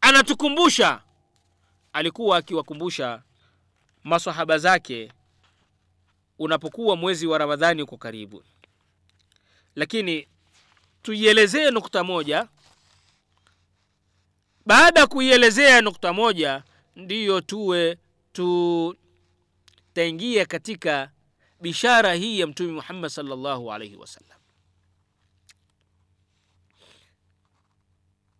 anatukumbusha 0.01 1.01
alikuwa 1.93 2.37
akiwakumbusha 2.37 3.23
masahaba 4.03 4.57
zake 4.57 5.11
unapokuwa 6.39 6.95
mwezi 6.95 7.27
wa 7.27 7.37
ramadhani 7.37 7.81
uko 7.81 7.97
karibu. 7.97 8.43
Lakini 9.75 10.27
tuielezee 11.01 11.71
nukta 11.71 12.03
moja 12.03 12.47
baada 14.65 15.07
kuielezea 15.07 15.81
nukta 15.81 16.13
moja 16.13 16.63
ndiyo 16.95 17.41
tuwe 17.41 17.97
tutaingia 19.93 20.45
katika 20.45 21.11
bishara 21.61 22.13
hii 22.13 22.39
ya 22.39 22.47
mtume 22.47 22.71
muhammad 22.71 23.09
salllahu 23.11 23.73
alaihi 23.73 23.95
wasallam 23.95 24.37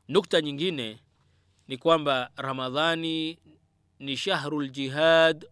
nukta 0.08 0.42
nyingine 0.42 1.00
ni 1.68 1.78
kwamba 1.78 2.30
ramadhani 2.36 3.40
ni 4.00 4.18
shahru 4.18 4.62
ljihad 4.62 5.48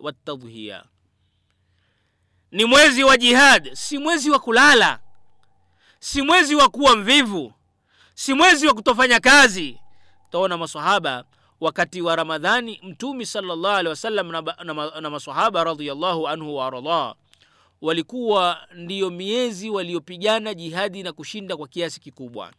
waltadhhiya 0.00 0.84
ni 2.50 2.64
mwezi 2.64 3.04
wa 3.04 3.16
jihad 3.16 3.74
si 3.74 3.98
mwezi 3.98 4.30
wa 4.30 4.38
kulala 4.38 5.00
si 6.00 6.22
mwezi 6.22 6.54
wa 6.54 6.68
kuwa 6.68 6.96
mvivu 6.96 7.52
si 8.14 8.34
mwezi 8.34 8.66
wa 8.66 8.74
kutofanya 8.74 9.20
kazi 9.20 9.80
utaona 10.28 10.56
masahaba 10.58 11.24
wakati 11.60 12.02
wa 12.02 12.16
ramadhani 12.16 12.80
mtumi 12.82 13.26
salllah 13.26 13.76
alehi 13.76 13.88
wasallam 13.88 14.32
na, 14.32 14.40
na, 14.64 15.00
na 15.00 15.10
masahaba 15.10 15.64
radiallahu 15.64 16.28
anhu 16.28 16.56
waardah 16.56 17.14
walikuwa 17.80 18.68
ndiyo 18.74 19.10
miezi 19.10 19.70
waliopigana 19.70 20.54
jihadi 20.54 21.02
na 21.02 21.12
kushinda 21.12 21.56
kwa 21.56 21.68
kiasi 21.68 22.00
kikubwa. 22.00 22.52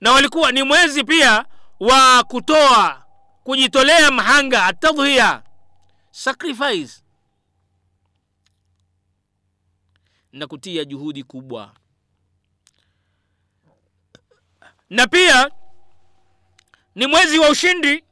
Na 0.00 0.12
walikuwa 0.12 0.52
ni 0.52 0.62
mwezi 0.62 1.04
pia 1.04 1.44
wa 1.80 2.24
kutoa 2.24 3.04
kujitolea 3.44 4.10
mhanga 4.10 4.64
atadhhiya 4.64 5.42
sacrifice 6.10 7.02
na 10.32 10.46
kutia 10.46 10.84
juhudi 10.84 11.22
kubwa 11.22 11.72
na 14.90 15.06
pia 15.06 15.50
ni 16.94 17.06
mwezi 17.06 17.38
wa 17.38 17.48
ushindi. 17.50 18.04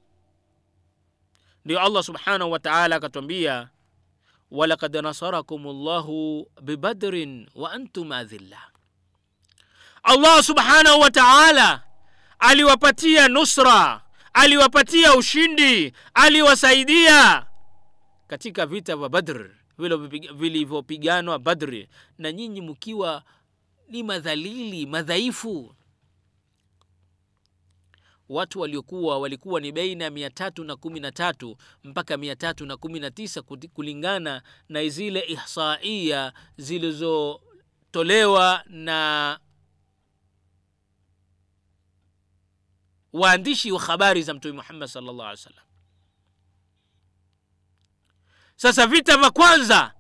Ndio 1.65 1.81
allah 1.81 2.03
subhanahu 2.03 2.51
wa 2.51 2.59
taala 2.59 2.97
akatwambia 2.97 3.69
walakad 4.51 4.97
nasarakum 4.97 5.67
llahu 5.85 6.51
bibadrin 6.63 7.51
wa 7.55 7.73
antum 7.73 8.13
adhilla. 8.13 8.59
Allah 10.03 10.43
subhanahu 10.43 11.01
wa 11.01 11.11
taala 11.11 11.83
aliwapatia 12.39 13.29
nusra 13.29 14.01
aliwapatia 14.33 15.15
ushindi 15.15 15.93
aliwasaidia 16.15 17.47
katika 18.27 18.67
vita 18.67 18.97
vya 18.97 19.09
badr 19.09 19.51
vilivyopiganwa 20.35 21.39
badri 21.39 21.89
na 22.19 22.33
nyinyi 22.33 22.61
mkiwa 22.61 23.23
ni 23.89 24.03
madhalili 24.03 24.87
madhaifu 24.87 25.75
watu 28.33 28.61
waliokuwa 28.61 29.19
walikuwa 29.19 29.61
ni 29.61 29.73
baina 29.73 30.05
ya 30.05 30.11
mia 30.11 30.31
tatu 30.31 30.65
na 30.65 30.77
kumi 30.77 31.01
na 31.01 31.13
tatu 31.13 31.57
mpaka 31.85 32.17
mia 32.17 32.37
tatu 32.37 32.67
na 32.67 32.77
kumi 32.77 33.01
na 33.01 33.11
tisa 33.11 33.43
kulingana 33.43 34.43
na 34.69 34.89
zile 34.89 35.25
ihsaia 35.29 36.33
zilizotolewa 36.57 38.63
na 38.67 39.39
waandishi 43.13 43.73
wa 43.73 43.81
habari 43.81 44.23
za 44.23 44.35
mtume 44.35 44.55
muhammad 44.55 44.89
salllah 44.89 45.15
alih 45.15 45.31
wasallam. 45.31 45.65
Sasa 48.57 48.87
vita 48.87 49.17
vya 49.17 49.31
kwanza 49.31 49.95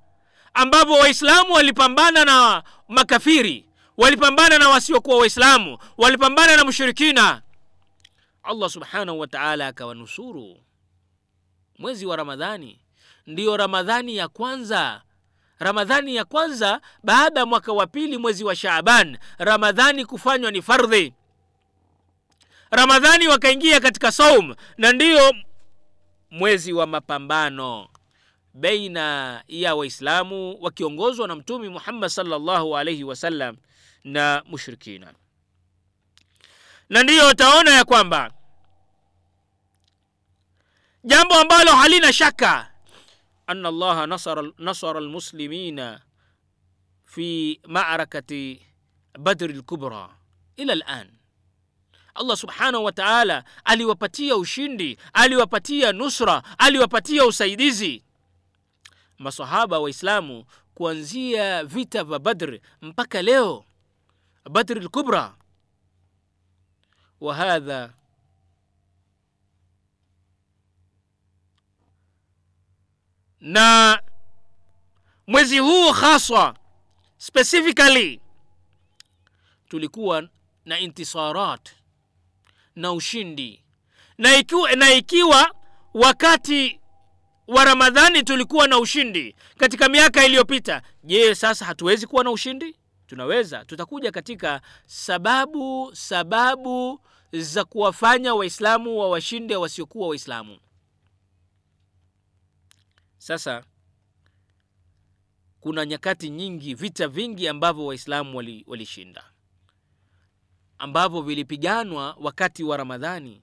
ambavyo 0.54 0.94
waislamu 0.94 1.52
walipambana 1.52 2.24
na 2.24 2.62
makafiri 2.88 3.66
walipambana 3.96 4.58
na 4.58 4.68
wasiokuwa 4.68 5.18
waislamu 5.18 5.78
walipambana 5.96 6.56
na 6.56 6.64
mushirikina 6.64 7.41
allah 8.42 8.70
subhanahu 8.70 9.18
wa 9.20 9.26
taala 9.26 9.66
akawanusuru. 9.66 10.60
Mwezi 11.78 12.06
wa 12.06 12.16
ramadhani. 12.16 12.78
Ndiyo 13.26 13.56
ramadhani 13.56 14.16
ya 14.16 14.28
kwanza. 14.28 15.02
Ramadhani 15.58 16.16
ya 16.16 16.24
kwanza 16.24 16.80
baada 17.02 17.40
ya 17.40 17.46
mwaka 17.46 17.72
wa 17.72 17.86
pili 17.86 18.18
mwezi 18.18 18.44
wa 18.44 18.56
shaaban. 18.56 19.18
Ramadhani 19.38 20.04
kufanywa 20.04 20.50
ni 20.50 20.62
fardhi. 20.62 21.14
Ramadhani 22.70 23.28
wakaingia 23.28 23.80
katika 23.80 24.12
saum 24.12 24.54
na 24.78 24.92
ndiyo 24.92 25.34
mwezi 26.30 26.72
wa 26.72 26.86
mapambano 26.86 27.88
baina 28.54 29.42
ya 29.48 29.74
waislamu 29.74 30.56
wakiongozwa 30.60 31.28
na 31.28 31.34
mtumi 31.36 31.68
muhammad 31.68 32.10
sallallahu 32.10 32.76
alaihi 32.76 33.04
wasallam 33.04 33.56
na 34.04 34.42
mushrikina 34.46 35.14
na 36.92 37.02
ndiyo 37.02 37.28
utaona 37.28 37.70
ya 37.70 37.84
kwamba 37.84 38.32
jambo 41.04 41.34
ambalo 41.34 41.72
halina 41.76 42.12
shaka 42.12 42.70
ana 43.46 43.68
allaha 43.68 44.06
nasara, 44.06 44.42
nasara 44.58 44.98
almuslimina 44.98 46.00
fi 47.04 47.60
marakati 47.66 48.66
badri 49.18 49.52
lkubra 49.54 50.08
ila 50.56 50.74
lan 50.74 51.10
allah 52.14 52.36
subhanahu 52.36 52.84
wa 52.84 52.92
taala 52.92 53.44
aliwapatia 53.64 54.36
ushindi 54.36 54.98
aliwapatia 55.12 55.92
nusra 55.92 56.42
aliwapatia 56.58 57.24
usaidizi 57.26 58.04
masahaba 59.18 59.78
waislamu 59.78 60.44
kuanzia 60.74 61.64
vita 61.64 62.04
vya 62.04 62.18
badr 62.18 62.58
mpaka 62.82 63.22
leo 63.22 63.64
badri 64.50 64.80
lkubra 64.80 65.34
وهذا 67.21 67.93
na 73.41 73.99
mwezi 75.27 75.59
huu 75.59 75.91
haswa 75.91 76.55
specifically 77.17 78.21
tulikuwa 79.69 80.29
na 80.65 80.79
intisarat 80.79 81.69
na 82.75 82.91
ushindi 82.91 83.63
na 84.17 84.35
ikiwa, 84.37 84.71
na 84.75 84.93
ikiwa 84.93 85.55
wakati 85.93 86.79
wa 87.47 87.65
ramadhani 87.65 88.23
tulikuwa 88.23 88.67
na 88.67 88.79
ushindi 88.79 89.35
katika 89.57 89.89
miaka 89.89 90.25
iliyopita 90.25 90.81
je 91.03 91.35
sasa 91.35 91.65
hatuwezi 91.65 92.07
kuwa 92.07 92.23
na 92.23 92.31
ushindi 92.31 92.75
tunaweza 93.07 93.65
tutakuja 93.65 94.11
katika 94.11 94.61
sababu 94.85 95.91
sababu 95.95 97.01
za 97.32 97.64
kuwafanya 97.64 98.34
waislamu 98.34 98.98
wa 98.98 99.08
washinde 99.10 99.56
wasiokuwa 99.56 100.08
waislamu. 100.08 100.58
Sasa 103.18 103.64
kuna 105.60 105.86
nyakati 105.86 106.30
nyingi 106.30 106.74
vita 106.74 107.08
vingi 107.08 107.48
ambavyo 107.48 107.86
waislamu 107.86 108.36
walishinda. 108.66 109.20
Wali 109.22 109.32
ambavyo 110.78 111.22
vilipiganwa 111.22 112.16
wakati 112.20 112.64
wa 112.64 112.76
ramadhani. 112.76 113.42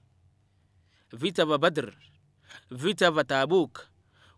Vita 1.12 1.44
vya 1.44 1.58
badr 1.58 1.92
vita 2.70 3.10
vya 3.10 3.24
tabuk 3.24 3.80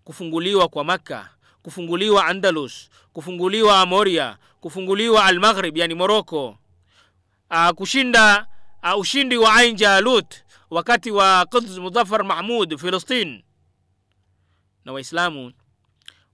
kufunguliwa 0.05 0.69
kwa 0.69 0.85
makka 0.85 1.31
kufunguliwa 1.63 2.27
andalus 2.27 2.91
kufunguliwa 3.13 3.81
amoria 3.81 4.39
kufunguliwa 4.61 5.25
almaghrib 5.25 5.77
yani 5.77 5.95
moroko 5.95 6.59
uh, 7.51 7.69
kushinda 7.71 8.47
ushindi 8.97 9.37
wa 9.37 9.55
ain 9.55 9.77
jalut 9.77 10.35
wakati 10.71 11.11
wa 11.11 11.47
quds 11.47 11.79
mudhafar 11.79 12.25
mahmud 12.25 12.79
filistin. 12.79 13.43
Na 14.85 14.93
waislamu 14.93 15.53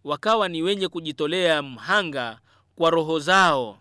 wakawa 0.05 0.49
ni 0.49 0.62
wenye 0.62 0.88
kujitolea 0.88 1.62
mhanga 1.62 2.38
kwa 2.76 2.90
roho 2.90 3.18
zao 3.18 3.78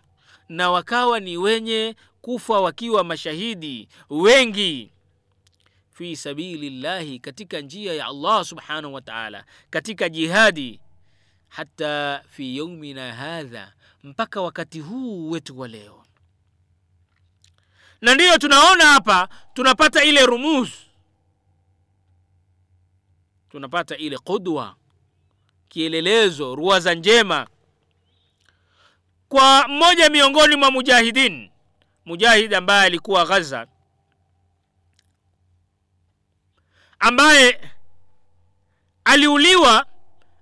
na 0.48 0.70
wakawa 0.70 1.20
ni 1.20 1.36
wenye 1.36 1.96
kufa 2.20 2.60
wakiwa 2.60 3.04
mashahidi 3.04 3.88
wengi. 4.10 4.90
Fi 5.92 6.16
sabilillahi 6.16 7.18
katika 7.18 7.60
njia 7.60 7.94
ya 7.94 8.06
allah 8.06 8.44
subhanahu 8.44 8.94
wa 8.94 9.00
taala 9.00 9.44
katika 9.70 10.08
jihadi 10.08 10.80
hata 11.48 12.22
fi 12.30 12.56
yaumina 12.56 13.14
hadha 13.14 13.72
mpaka 14.04 14.40
wakati 14.40 14.80
huu 14.80 15.30
wetu 15.30 15.58
wa 15.60 15.68
leo 15.68 15.97
na 18.00 18.14
ndiyo 18.14 18.38
tunaona 18.38 18.84
hapa 18.86 19.28
tunapata 19.54 20.04
ile 20.04 20.26
rumuz 20.26 20.68
tunapata 23.50 23.96
ile 23.96 24.18
qudwa 24.18 24.76
kielelezo 25.68 26.54
ruwaza 26.54 26.94
njema. 26.94 27.46
Kwa 29.28 29.68
mmoja 29.68 30.08
miongoni 30.10 30.56
mwa 30.56 30.70
mujahidin 30.70 31.50
mujahid 32.06 32.54
ambaye 32.54 32.86
alikuwa 32.86 33.24
ghaza 33.26 33.66
ambaye 36.98 37.60
aliuliwa 39.04 39.86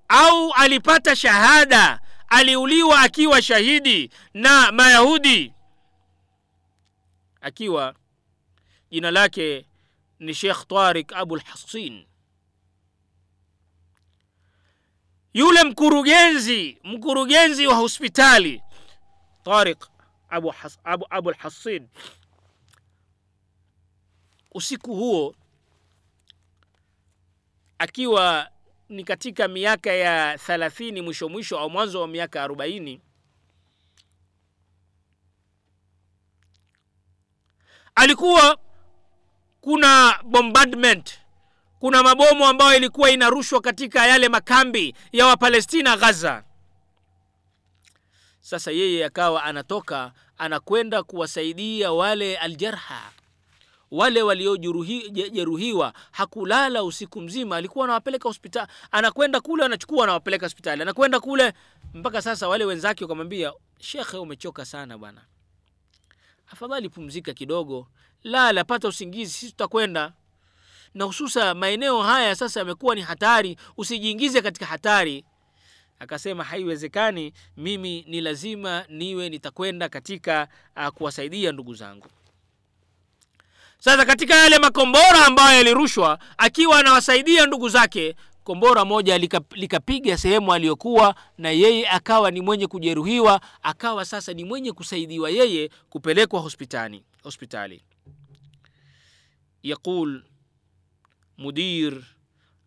au 0.09 0.53
alipata 0.53 1.17
shahada 1.17 2.01
aliuliwa 2.29 3.01
akiwa 3.01 3.43
shahidi 3.43 4.11
na 4.35 4.73
mayahudi 4.73 5.53
akiwa 7.47 7.95
jina 8.91 9.11
lake 9.11 9.67
ni 10.19 10.35
shekh 10.35 10.67
tarik 10.67 11.13
abul 11.13 11.41
hasin 11.41 12.07
yule 15.35 15.65
mkurugenzi 15.65 16.79
mkurugenzi 16.85 17.67
wa 17.67 17.75
hospitali 17.75 18.63
tarik 19.45 19.87
abu, 20.29 20.49
has, 20.49 20.79
abu, 20.85 21.07
abu 21.11 21.33
hasin 21.39 21.89
usiku 24.55 24.95
huo 24.95 25.35
akiwa 27.79 28.51
ni 28.89 29.05
katika 29.05 29.49
miaka 29.49 29.93
ya 29.93 30.39
thalathini 30.39 31.01
mwisho 31.03 31.29
mwisho 31.29 31.59
au 31.59 31.71
mwanzo 31.71 32.01
wa 32.01 32.09
miaka 32.09 32.43
arobaini 32.43 33.01
alikuwa 37.97 38.59
kuna 39.61 40.19
bombardment 40.25 41.19
kuna 41.79 42.03
mabomu 42.03 42.47
ambayo 42.47 42.77
ilikuwa 42.77 43.11
inarushwa 43.11 43.61
katika 43.61 44.07
yale 44.07 44.29
makambi 44.29 44.95
ya 45.13 45.27
wapalestina 45.27 45.97
ghaza 45.97 46.45
sasa 48.41 48.71
yeye 48.71 49.05
akawa 49.05 49.45
anatoka 49.45 50.13
anakwenda 50.39 51.03
kuwasaidia 51.03 51.93
wale 51.93 52.37
aljarha. 52.37 53.01
Wale 53.91 54.23
waliojeruhiwa 54.23 55.93
hakulala 56.11 56.85
usiku 56.85 57.21
mzima 57.21 57.57
alikuwa 57.57 57.85
anawapeleka 57.85 58.29
hospitali 58.29 58.67
anakwenda 58.91 59.41
kule 59.41 59.65
anachukua 59.65 60.05
anawapeleka 60.05 60.47
hospitali 60.47 60.83
anakwenda 60.83 61.21
kule. 61.21 61.53
Mpaka 61.95 62.23
sasa 62.23 62.49
wale 62.49 62.65
wenzake 62.65 63.05
wakamwambia 63.05 63.53
shekhe 63.79 64.17
umechoka 64.17 64.65
sana 64.65 64.99
bwana 64.99 65.21
afadhali 66.53 66.89
pumzika 66.89 67.35
kidogo. 67.35 67.89
Lala 68.23 68.65
pata 68.65 68.89
usingizi 68.89 69.33
sisi 69.33 69.51
tutakwenda. 69.51 70.13
Na 70.95 71.05
hususa 71.05 71.55
maeneo 71.55 72.03
haya 72.03 72.35
sasa 72.37 72.61
yamekuwa 72.61 72.95
ni 72.95 73.01
hatari. 73.03 73.57
Usijiingize 73.77 74.43
katika 74.43 74.67
hatari. 74.67 75.25
Akasema 75.99 76.45
haiwezekani 76.45 77.33
mimi 77.57 78.05
ni 78.09 78.21
lazima 78.21 78.85
niwe 78.89 79.29
nitakwenda 79.29 79.89
katika 79.89 80.49
uh, 80.77 80.89
kuwasaidia 80.89 81.53
ndugu 81.53 81.75
zangu. 81.75 82.07
Sasa 83.79 84.05
katika 84.05 84.35
yale 84.35 84.59
makombora 84.59 85.27
ambayo 85.27 85.57
yalirushwa 85.57 86.19
akiwa 86.39 86.79
anawasaidia 86.79 87.47
ndugu 87.47 87.69
zake 87.69 88.17
kombora 88.47 88.85
moja 88.85 89.19
likapiga 89.19 89.81
lika 90.11 90.19
sehemu 90.19 90.53
aliyokuwa 90.53 91.15
na 91.39 91.51
yeye 91.51 91.89
akawa 91.89 92.31
ni 92.31 92.41
mwenye 92.41 92.67
kujeruhiwa 92.67 93.41
akawa 93.63 94.05
sasa 94.05 94.33
ni 94.33 94.45
mwenye 94.45 94.73
kusaidiwa 94.73 95.31
yeye 95.31 95.71
kupelekwa 95.91 96.41
hospitali 96.41 97.05
hospitali 97.23 97.83
yaqul 99.63 100.23
mudir 101.39 102.03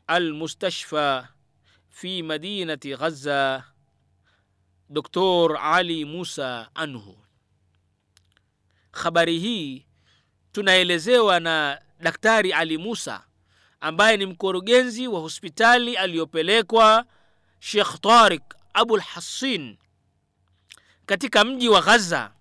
almustashfa 0.08 1.28
fi 1.90 2.24
madinati 2.24 2.96
ghaza 2.96 3.64
Dr. 4.90 5.58
ali 5.62 6.06
musa 6.06 6.70
anhu 6.76 7.18
habari 8.92 9.40
hii 9.40 9.86
tunaelezewa 10.52 11.40
na 11.40 11.82
daktari 12.00 12.54
ali 12.54 12.78
musa 12.78 13.26
ambaye 13.82 14.18
ni 14.18 14.26
mkurugenzi 14.26 15.08
wa 15.08 15.20
hospitali 15.20 15.98
aliyopelekwa 15.98 17.06
shekh 17.60 18.00
tarik 18.02 18.44
abul 18.74 19.00
hasin 19.00 19.78
katika 21.06 21.44
mji 21.44 21.70
wa 21.70 21.82
ghaza 21.82 22.32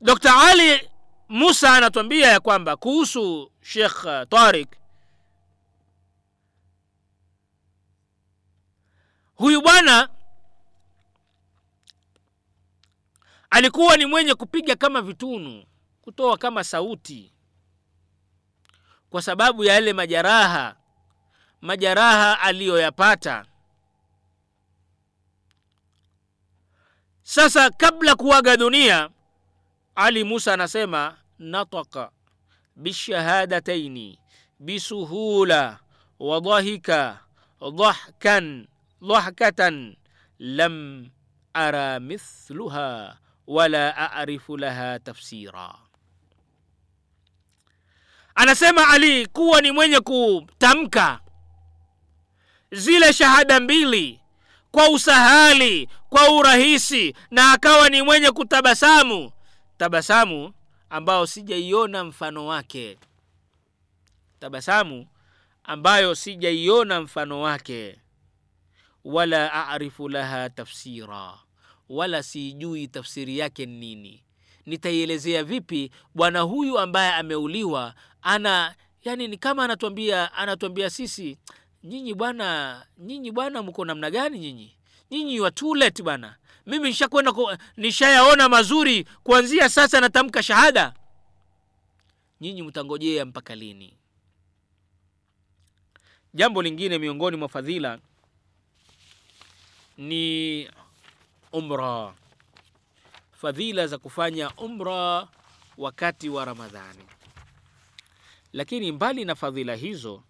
dr 0.00 0.32
ali 0.48 0.90
musa 1.28 1.72
anatuambia 1.76 2.28
ya 2.28 2.40
kwamba 2.40 2.76
kuhusu 2.76 3.52
shekh 3.62 4.04
tarik 4.28 4.68
huyu 9.34 9.62
bwana 9.62 10.08
alikuwa 13.50 13.96
ni 13.96 14.06
mwenye 14.06 14.34
kupiga 14.34 14.76
kama 14.76 15.02
vitunu 15.02 15.64
kutoa 16.02 16.36
kama 16.38 16.64
sauti 16.64 17.32
kwa 19.10 19.22
sababu 19.22 19.64
ya 19.64 19.74
yale 19.74 19.92
majaraha 19.92 20.76
majaraha 21.60 22.40
aliyoyapata. 22.40 23.44
Sasa 27.22 27.70
kabla 27.70 28.14
kuaga 28.14 28.56
dunia 28.56 29.10
ali 29.94 30.24
musa 30.24 30.54
anasema 30.54 31.16
nataka 31.38 32.10
bishahadataini 32.76 34.18
bisuhula 34.60 35.78
wadhahika 36.18 37.20
dhahkan 37.60 38.66
dhahkatan 39.02 39.96
lam 40.38 41.08
ara 41.54 42.00
mithluha 42.00 43.16
wala 43.46 43.96
arifu 44.12 44.56
laha 44.56 44.98
tafsira 44.98 45.74
anasema 48.36 48.88
ali 48.88 49.26
kuwa 49.26 49.60
ni 49.60 49.70
mwenye 49.72 50.00
kutamka. 50.00 51.20
Zile 52.72 53.12
shahada 53.12 53.60
mbili 53.60 54.20
kwa 54.70 54.90
usahali 54.90 55.88
kwa 56.08 56.30
urahisi 56.30 57.14
na 57.30 57.52
akawa 57.52 57.88
ni 57.88 58.02
mwenye 58.02 58.30
kutabasamu. 58.30 59.32
Tabasamu 59.78 60.52
ambayo 60.90 61.26
sijaiona 61.26 62.04
mfano 62.04 62.46
wake. 62.46 62.98
Tabasamu 64.40 65.06
ambayo 65.64 66.14
sijaiona 66.14 67.00
mfano 67.00 67.40
wake. 67.40 67.98
Wala 69.04 69.68
arifu 69.68 70.08
laha 70.08 70.50
tafsira. 70.50 71.34
Wala 71.88 72.22
sijui 72.22 72.88
tafsiri 72.88 73.38
yake 73.38 73.66
ni 73.66 73.76
nini. 73.78 74.22
Nitaielezea 74.66 75.44
vipi 75.44 75.90
bwana 76.14 76.40
huyu 76.40 76.78
ambaye 76.78 77.12
ameuliwa 77.12 77.94
ana 78.26 78.74
yani 79.04 79.28
ni 79.28 79.36
kama 79.36 79.64
anatuambia 79.64 80.32
anatuambia 80.32 80.90
sisi 80.90 81.38
nyinyi 81.84 82.14
bwana 82.14 82.86
nyinyi 82.98 83.30
bwana 83.30 83.62
mko 83.62 83.84
namna 83.84 84.10
gani 84.10 84.38
nyinyi? 84.38 84.76
Nyinyi 85.10 85.40
wa 85.40 85.50
bwana. 86.02 86.36
Mimi 86.66 86.88
nishakwenda 86.88 87.32
nishayaona 87.76 88.48
mazuri 88.48 89.04
kuanzia 89.22 89.68
sasa 89.68 90.00
natamka 90.00 90.42
shahada. 90.42 90.94
Nyinyi 92.40 92.62
mtangojea 92.62 93.24
mpaka 93.24 93.54
lini? 93.54 93.96
Jambo 96.34 96.62
lingine 96.62 96.98
miongoni 96.98 97.36
mwa 97.36 97.48
fadhila 97.48 97.98
ni 99.98 100.68
umra. 101.52 102.14
Fadhila 103.40 103.86
za 103.86 103.98
kufanya 103.98 104.50
umra 104.50 105.28
wakati 105.78 106.28
wa 106.28 106.44
ramadhani 106.44 107.04
lakini 108.56 108.92
mbali 108.92 109.24
na 109.24 109.34
fadhila 109.34 109.74
hizo 109.74 110.22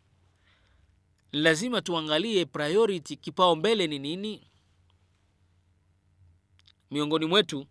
lazima 1.32 1.80
tuangalie 1.82 2.44
priority 2.44 3.16
kipaumbele 3.16 3.86
ni 3.86 3.98
nini? 3.98 4.46
Miongoni 6.90 7.26
mwetu 7.26 7.66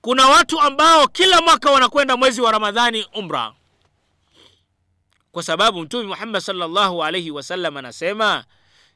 kuna 0.00 0.28
watu 0.28 0.60
ambao 0.60 1.08
kila 1.08 1.40
mwaka 1.42 1.70
wanakwenda 1.70 2.16
mwezi 2.16 2.40
wa 2.40 2.52
ramadhani 2.52 3.06
umra. 3.14 3.54
Kwa 5.32 5.42
sababu 5.42 5.80
mtume 5.80 6.06
muhammad 6.06 6.42
salllahu 6.42 7.04
alaihi 7.04 7.30
wasallam 7.30 7.76
anasema 7.76 8.44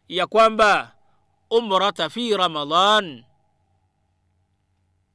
ya 0.09 0.27
kwamba 0.27 0.93
umrata 1.51 2.11
fi 2.11 2.37
ramadan 2.37 3.25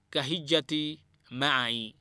kahijati 0.09 0.99
mai 1.29 1.95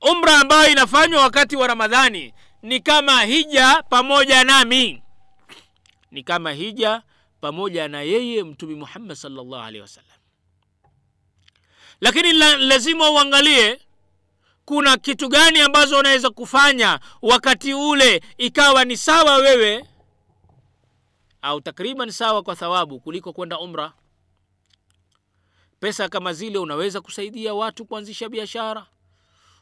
umra 0.00 0.38
ambayo 0.40 0.72
inafanywa 0.72 1.22
wakati 1.22 1.56
wa 1.56 1.66
ramadhani 1.66 2.34
ni 2.62 2.80
kama 2.80 3.22
hija 3.22 3.82
pamoja 3.82 4.44
nami. 4.44 5.02
Ni 6.10 6.22
kama 6.22 6.52
hija 6.52 7.02
pamoja 7.40 7.88
na 7.88 8.02
yeye 8.02 8.44
mtume 8.44 8.74
muhammad 8.74 9.16
salllah 9.16 9.60
alaihi 9.64 9.80
wasallam. 9.80 10.10
Lakini 12.00 12.32
la, 12.32 12.56
lazima 12.56 13.10
uangalie 13.10 13.80
kuna 14.64 14.96
kitu 14.96 15.28
gani 15.28 15.60
ambazo 15.60 15.98
unaweza 15.98 16.30
kufanya 16.30 17.00
wakati 17.22 17.74
ule 17.74 18.22
ikawa 18.38 18.84
ni 18.84 18.96
sawa 18.96 19.36
wewe 19.36 19.84
au 21.42 21.60
takriban 21.60 22.10
sawa 22.10 22.42
kwa 22.42 22.56
thawabu 22.56 23.00
kuliko 23.00 23.32
kwenda 23.32 23.58
umra. 23.58 23.92
Pesa 25.80 26.08
kama 26.08 26.32
zile 26.32 26.58
unaweza 26.58 27.00
kusaidia 27.00 27.54
watu 27.54 27.84
kuanzisha 27.84 28.28
biashara 28.28 28.86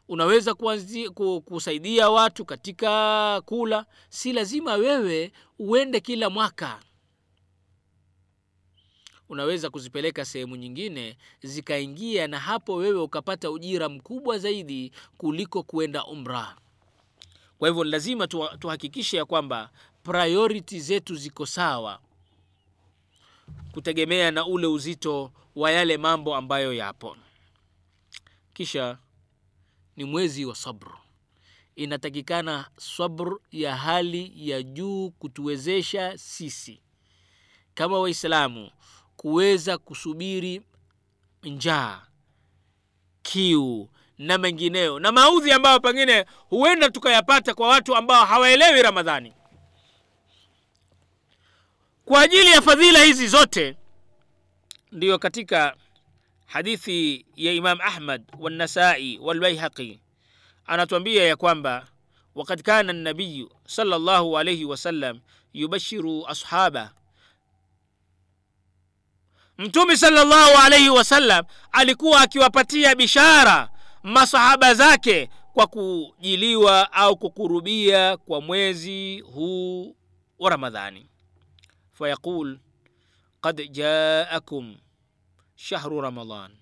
unaweza 0.08 0.54
kuanzi, 0.54 1.08
kusaidia 1.44 2.10
watu 2.10 2.44
katika 2.44 3.40
kula 3.44 3.86
si 4.08 4.32
lazima 4.32 4.74
wewe 4.74 5.32
uende 5.58 6.00
kila 6.00 6.30
mwaka. 6.30 6.80
Unaweza 9.28 9.70
kuzipeleka 9.70 10.24
sehemu 10.24 10.56
nyingine 10.56 11.16
zikaingia 11.42 12.26
na 12.26 12.38
hapo 12.38 12.74
wewe 12.74 13.00
ukapata 13.00 13.50
ujira 13.50 13.88
mkubwa 13.88 14.38
zaidi 14.38 14.92
kuliko 15.18 15.62
kuenda 15.62 16.04
umra. 16.04 16.56
Kwa 17.58 17.68
hivyo 17.68 17.84
lazima 17.84 18.26
tuhakikishe 18.58 19.16
ya 19.16 19.24
kwamba 19.24 19.70
priority 20.02 20.80
zetu 20.80 21.14
ziko 21.16 21.46
sawa. 21.46 22.00
Kutegemea 23.72 24.30
na 24.30 24.46
ule 24.46 24.66
uzito 24.66 25.32
wa 25.56 25.70
yale 25.70 25.96
mambo 25.96 26.36
ambayo 26.36 26.72
yapo. 26.72 27.16
Kisha 28.54 28.98
ni 29.98 30.04
mwezi 30.04 30.44
wa 30.44 30.54
sabr. 30.54 30.98
Inatakikana 31.76 32.70
sabr 32.76 33.36
ya 33.52 33.76
hali 33.76 34.32
ya 34.50 34.62
juu 34.62 35.10
kutuwezesha 35.10 36.18
sisi 36.18 36.82
kama 37.74 37.98
waislamu 38.00 38.70
kuweza 39.16 39.78
kusubiri 39.78 40.62
njaa 41.42 42.02
kiu 43.22 43.88
na 44.18 44.38
mengineyo 44.38 44.98
na 44.98 45.12
maudhi 45.12 45.52
ambayo 45.52 45.80
pengine 45.80 46.24
huenda 46.48 46.90
tukayapata 46.90 47.54
kwa 47.54 47.68
watu 47.68 47.96
ambao 47.96 48.24
hawaelewi 48.26 48.82
ramadhani. 48.82 49.32
Kwa 52.04 52.20
ajili 52.20 52.46
ya 52.46 52.62
fadhila 52.62 53.02
hizi 53.04 53.26
zote 53.28 53.76
ndiyo 54.92 55.18
katika 55.18 55.76
hadithi 56.48 57.26
ya 57.36 57.52
imam 57.52 57.80
ahmad 57.80 58.22
wanasai 58.38 59.18
walbaihaqi. 59.18 60.00
Anatuambia 60.66 61.24
ya 61.24 61.36
kwamba 61.36 61.86
wakad 62.34 62.62
kana 62.62 62.92
nabiyu 62.92 63.50
salllahu 63.66 64.38
alaihi 64.38 64.64
wasallam 64.64 65.20
yubashiru 65.52 66.26
ashaba. 66.28 66.92
Mtume 69.58 69.96
salllahu 69.96 70.58
alaihi 70.64 70.88
wasallam 70.88 71.44
alikuwa 71.72 72.20
akiwapatia 72.20 72.94
bishara 72.94 73.70
masahaba 74.02 74.74
zake 74.74 75.30
kwa 75.52 75.66
kujiliwa 75.66 76.92
au 76.92 77.16
kukurubia 77.16 78.16
kwa 78.16 78.40
mwezi 78.40 79.20
huu 79.20 79.96
wa 80.38 80.50
ramadhani. 80.50 81.06
Fayaqul 81.92 82.58
qad 83.40 83.70
jaakum 83.70 84.76
shahru 85.58 85.98
ramadan 85.98 86.54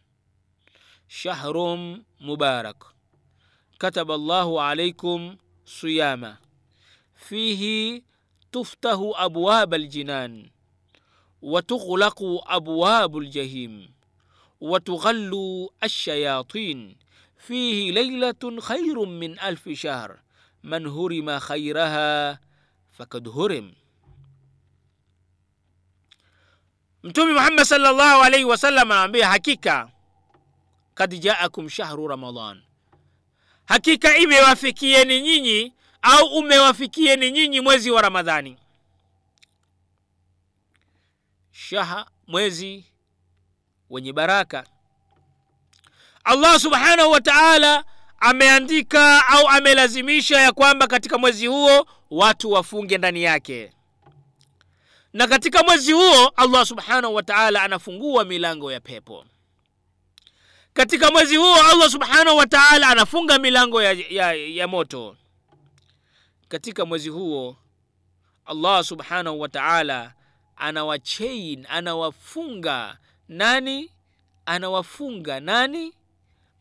shahrun 1.05 2.01
mubarak 2.16 2.97
كتب 3.76 4.11
الله 4.11 4.62
عليكم 4.62 5.36
صياما 5.66 6.36
فيه 7.14 8.03
تفتح 8.53 8.99
أبواب 9.14 9.74
الجنان 9.74 10.51
وتغلق 11.42 12.22
أبواب 12.49 13.18
الجحيم 13.18 13.94
وتغل 14.61 15.32
الشياطين. 15.84 16.97
فيه 17.38 17.92
ليلة 17.92 18.61
خير 18.61 19.05
من 19.05 19.40
ألف 19.40 19.68
شهر. 19.68 20.20
من 20.64 20.86
هرم 20.86 21.38
خيرها 21.38 22.40
فقد 22.92 23.28
هرم. 23.28 23.74
Mtume 27.07 27.32
muhammad 27.32 27.64
salllahu 27.64 28.22
alaihi 28.22 28.44
wasallam 28.44 28.90
anaambia 28.92 29.28
hakika 29.28 29.88
kad 30.94 31.20
jaakum 31.20 31.68
shahru 31.68 32.09
ramadan. 32.09 32.62
Hakika 33.64 34.16
imewafikieni 34.16 35.20
nyinyi 35.20 35.72
au 36.02 36.26
umewafikieni 36.26 37.30
nyinyi 37.30 37.61
mwezi 37.61 37.90
wa 37.90 38.02
ramadhani. 38.02 38.57
Shaha 41.52 42.07
mwezi 42.26 42.84
wenye 43.90 44.12
baraka. 44.12 44.64
Allah 46.24 46.61
subhanahu 46.61 47.11
wa 47.11 47.20
taala 47.20 47.84
ameandika 48.20 49.28
au 49.28 49.48
amelazimisha 49.48 50.40
ya 50.40 50.52
kwamba 50.52 50.86
katika 50.86 51.18
mwezi 51.18 51.46
huo 51.46 51.86
watu 52.11 52.50
wafunge 52.50 52.98
ndani 52.98 53.22
yake 53.22 53.72
na 55.17 55.27
katika 55.27 55.62
mwezi 55.62 55.93
huo 55.93 56.29
allah 56.37 56.67
subhanahu 56.67 57.14
wa 57.14 57.23
taala 57.23 57.62
anafungua 57.62 58.25
milango 58.25 58.73
ya 58.73 58.81
pepo. 58.81 59.25
Katika 60.75 61.11
mwezi 61.11 61.37
huo 61.37 61.55
allah 61.55 61.91
subhanahu 61.91 62.37
wa 62.37 62.47
taala 62.47 62.89
anafunga 62.89 63.39
milango 63.39 63.83
ya, 63.83 63.93
ya, 63.93 64.33
ya 64.33 64.69
moto. 64.69 65.17
Katika 66.49 66.85
mwezi 66.87 67.09
huo 67.09 67.57
allah 68.47 68.85
subhanahu 68.85 69.41
wa 69.41 69.49
taala 69.49 70.14
anawachain 70.57 71.67
anawafunga 71.69 72.99
nani? 73.29 73.91
Anawafunga 74.47 75.41
nani? 75.41 75.93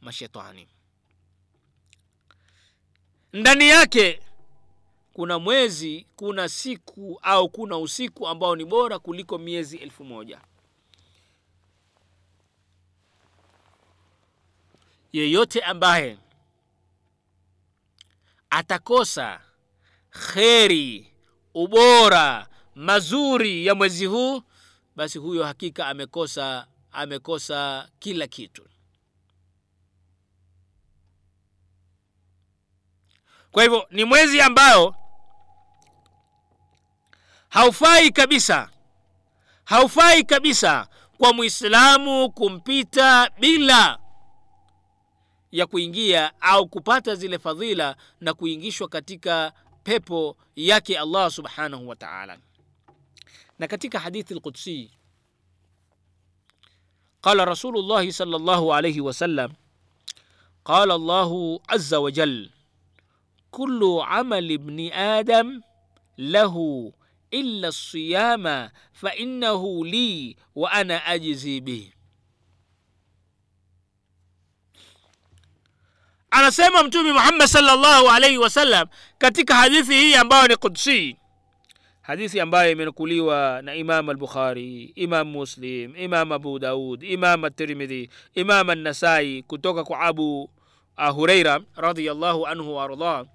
Mashetani. 0.01 0.68
Ndani 3.34 3.70
yake 3.70 4.22
kuna 5.16 5.39
mwezi 5.39 6.07
kuna 6.16 6.49
siku 6.49 7.20
au 7.22 7.49
kuna 7.49 7.78
usiku 7.78 8.28
ambao 8.28 8.55
ni 8.55 8.66
bora 8.66 8.99
kuliko 8.99 9.38
miezi 9.38 9.78
elfu 9.78 10.03
moja. 10.03 10.41
Yeyote 15.13 15.61
ambaye 15.61 16.18
atakosa 18.49 19.41
kheri 20.09 21.11
ubora 21.53 22.47
mazuri 22.76 23.66
ya 23.66 23.76
mwezi 23.76 24.05
huu 24.05 24.41
basi 24.95 25.18
huyo 25.20 25.43
hakika 25.43 25.88
amekosa 25.88 26.68
amekosa 26.91 27.89
kila 27.99 28.28
kitu. 28.28 28.68
Kwa 33.51 33.63
hivyo 33.63 33.88
ni 33.91 34.03
mwezi 34.03 34.41
ambao 34.41 35.05
haufai 37.56 38.12
kabisa, 38.12 38.70
haufai 39.64 40.24
kabisa 40.24 40.88
kwa 41.18 41.34
Muislamu 41.34 42.32
kumpita 42.32 43.32
bila 43.39 43.99
ya 45.51 45.66
kuingia 45.68 46.41
au 46.41 46.68
kupata 46.68 47.16
zile 47.16 47.39
fadhila 47.39 47.95
na 48.22 48.34
kuingishwa 48.34 48.88
katika 48.88 49.53
pepo 49.84 50.38
yake 50.56 50.99
Allah 50.99 51.32
subhanahu 51.32 51.88
wa 51.88 51.95
ta'ala. 51.95 52.38
Na 53.60 53.68
katika 53.68 53.99
hadithi 53.99 54.34
al-Qudsi 54.34 54.91
qala 57.22 57.56
sal 57.56 58.12
sallallahu 58.12 58.74
alayhi 58.74 59.01
wasallam 59.01 59.53
qala 60.64 60.93
Allah 60.93 61.60
azza 61.68 61.99
wajal 61.99 62.49
kulu 63.51 63.80
kullu 63.80 64.03
amali 64.03 64.53
ibni 64.53 64.91
adam 64.93 65.62
lahu 66.18 66.93
illa 67.39 67.71
siyama 67.71 68.71
fa 68.93 69.11
li 69.15 70.38
wa 70.55 70.71
ana 70.71 71.05
ajzi 71.05 71.61
bihi. 71.61 71.91
Anasema 76.31 76.83
Mtume 76.83 77.13
Muhammad 77.13 77.47
sallallahu 77.47 78.09
alaihi 78.09 78.38
wasallam 78.38 78.88
katika 79.17 79.55
hadithi 79.55 79.93
hii 79.93 80.15
ambayo 80.15 80.47
ni 80.47 80.55
qudsi, 80.55 81.17
hadithi 82.01 82.39
ambayo 82.39 82.71
imenukuliwa 82.71 83.61
na 83.61 83.75
Imam 83.75 84.09
al-Bukhari, 84.09 84.83
Imam 84.83 85.27
Muslim, 85.27 85.95
Imam 85.95 86.31
Abu 86.31 86.59
Daud, 86.59 87.03
Imam 87.03 87.45
at-Tirmidhi, 87.45 88.09
Imam 88.33 88.69
an-Nasai 88.69 89.43
kutoka 89.43 89.83
kwa 89.83 89.99
Abu 89.99 90.43
uh, 90.97 91.09
Huraira 91.09 91.59
radhiyallahu 91.75 92.47
anhu 92.47 92.75
wa 92.75 92.83
ardhah, 92.83 93.25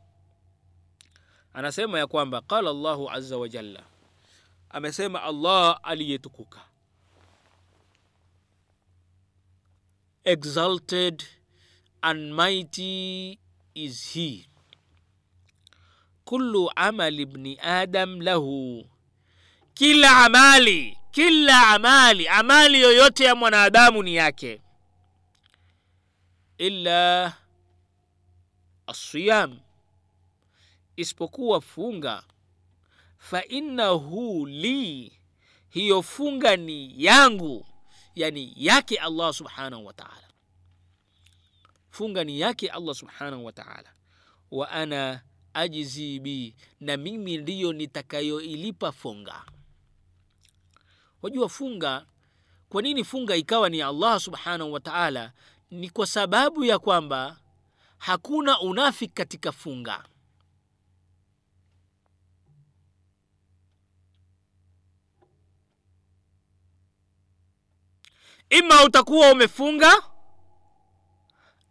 anasema 1.54 1.98
ya 1.98 2.06
kwamba 2.06 2.40
qala 2.40 2.70
Allahu 2.70 3.10
azza 3.10 3.36
wa 3.38 3.48
jalla 3.48 3.89
amesema 4.70 5.22
allah 5.22 5.80
aliyetukuka. 5.82 6.60
Exalted 10.24 11.24
and 12.02 12.32
mighty 12.34 13.38
is 13.74 14.12
he. 14.12 14.46
Kullu 16.24 16.70
amali 16.76 17.22
ibni 17.22 17.58
adam 17.60 18.20
lahu. 18.20 18.86
Kila 19.74 20.24
amali 20.24 20.96
kila 21.10 21.68
amali 21.68 22.28
amali 22.28 22.80
yoyote 22.80 23.24
ya 23.24 23.34
mwanadamu 23.34 24.02
ni 24.02 24.14
yake. 24.14 24.62
Illa 26.58 27.32
asiyam 28.86 29.60
isipokuwa 30.96 31.60
funga 31.60 32.22
fa 33.20 33.44
innahu 33.44 34.46
li 34.46 35.12
hiyo 35.68 36.02
funga 36.02 36.56
ni 36.56 37.04
yangu 37.04 37.66
yani 38.14 38.52
yake 38.56 38.96
allah 38.98 39.34
subhanahu 39.34 39.86
wa 39.86 39.92
taala. 39.92 40.28
Funga 41.90 42.24
ni 42.24 42.40
yake 42.40 42.68
allah 42.68 42.94
subhanahu 42.94 43.44
wa 43.44 43.52
taala. 43.52 43.92
Wa 44.50 44.70
ana 44.70 45.22
ajzi 45.54 46.20
bi 46.20 46.54
na 46.80 46.96
mimi 46.96 47.36
ndiyo 47.38 47.72
nitakayoilipa 47.72 48.92
funga. 48.92 49.44
Wajua 51.22 51.48
funga 51.48 52.06
kwa 52.68 52.82
nini 52.82 53.04
funga 53.04 53.36
ikawa 53.36 53.68
ni 53.68 53.82
allah 53.82 54.20
subhanahu 54.20 54.72
wa 54.72 54.80
taala? 54.80 55.32
Ni 55.70 55.90
kwa 55.90 56.06
sababu 56.06 56.64
ya 56.64 56.78
kwamba 56.78 57.36
hakuna 57.98 58.60
unafiki 58.60 59.14
katika 59.14 59.52
funga 59.52 60.04
ima 68.50 68.84
utakuwa 68.84 69.30
umefunga 69.32 69.92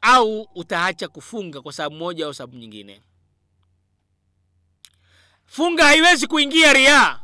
au 0.02 0.42
utaacha 0.56 1.08
kufunga 1.08 1.62
kwa 1.62 1.74
sababu 1.74 1.96
moja 1.96 2.26
au 2.26 2.34
sababu 2.34 2.58
nyingine. 2.58 3.02
Funga 5.46 5.84
haiwezi 5.86 6.28
kuingia 6.28 6.74
riaa 6.74 7.20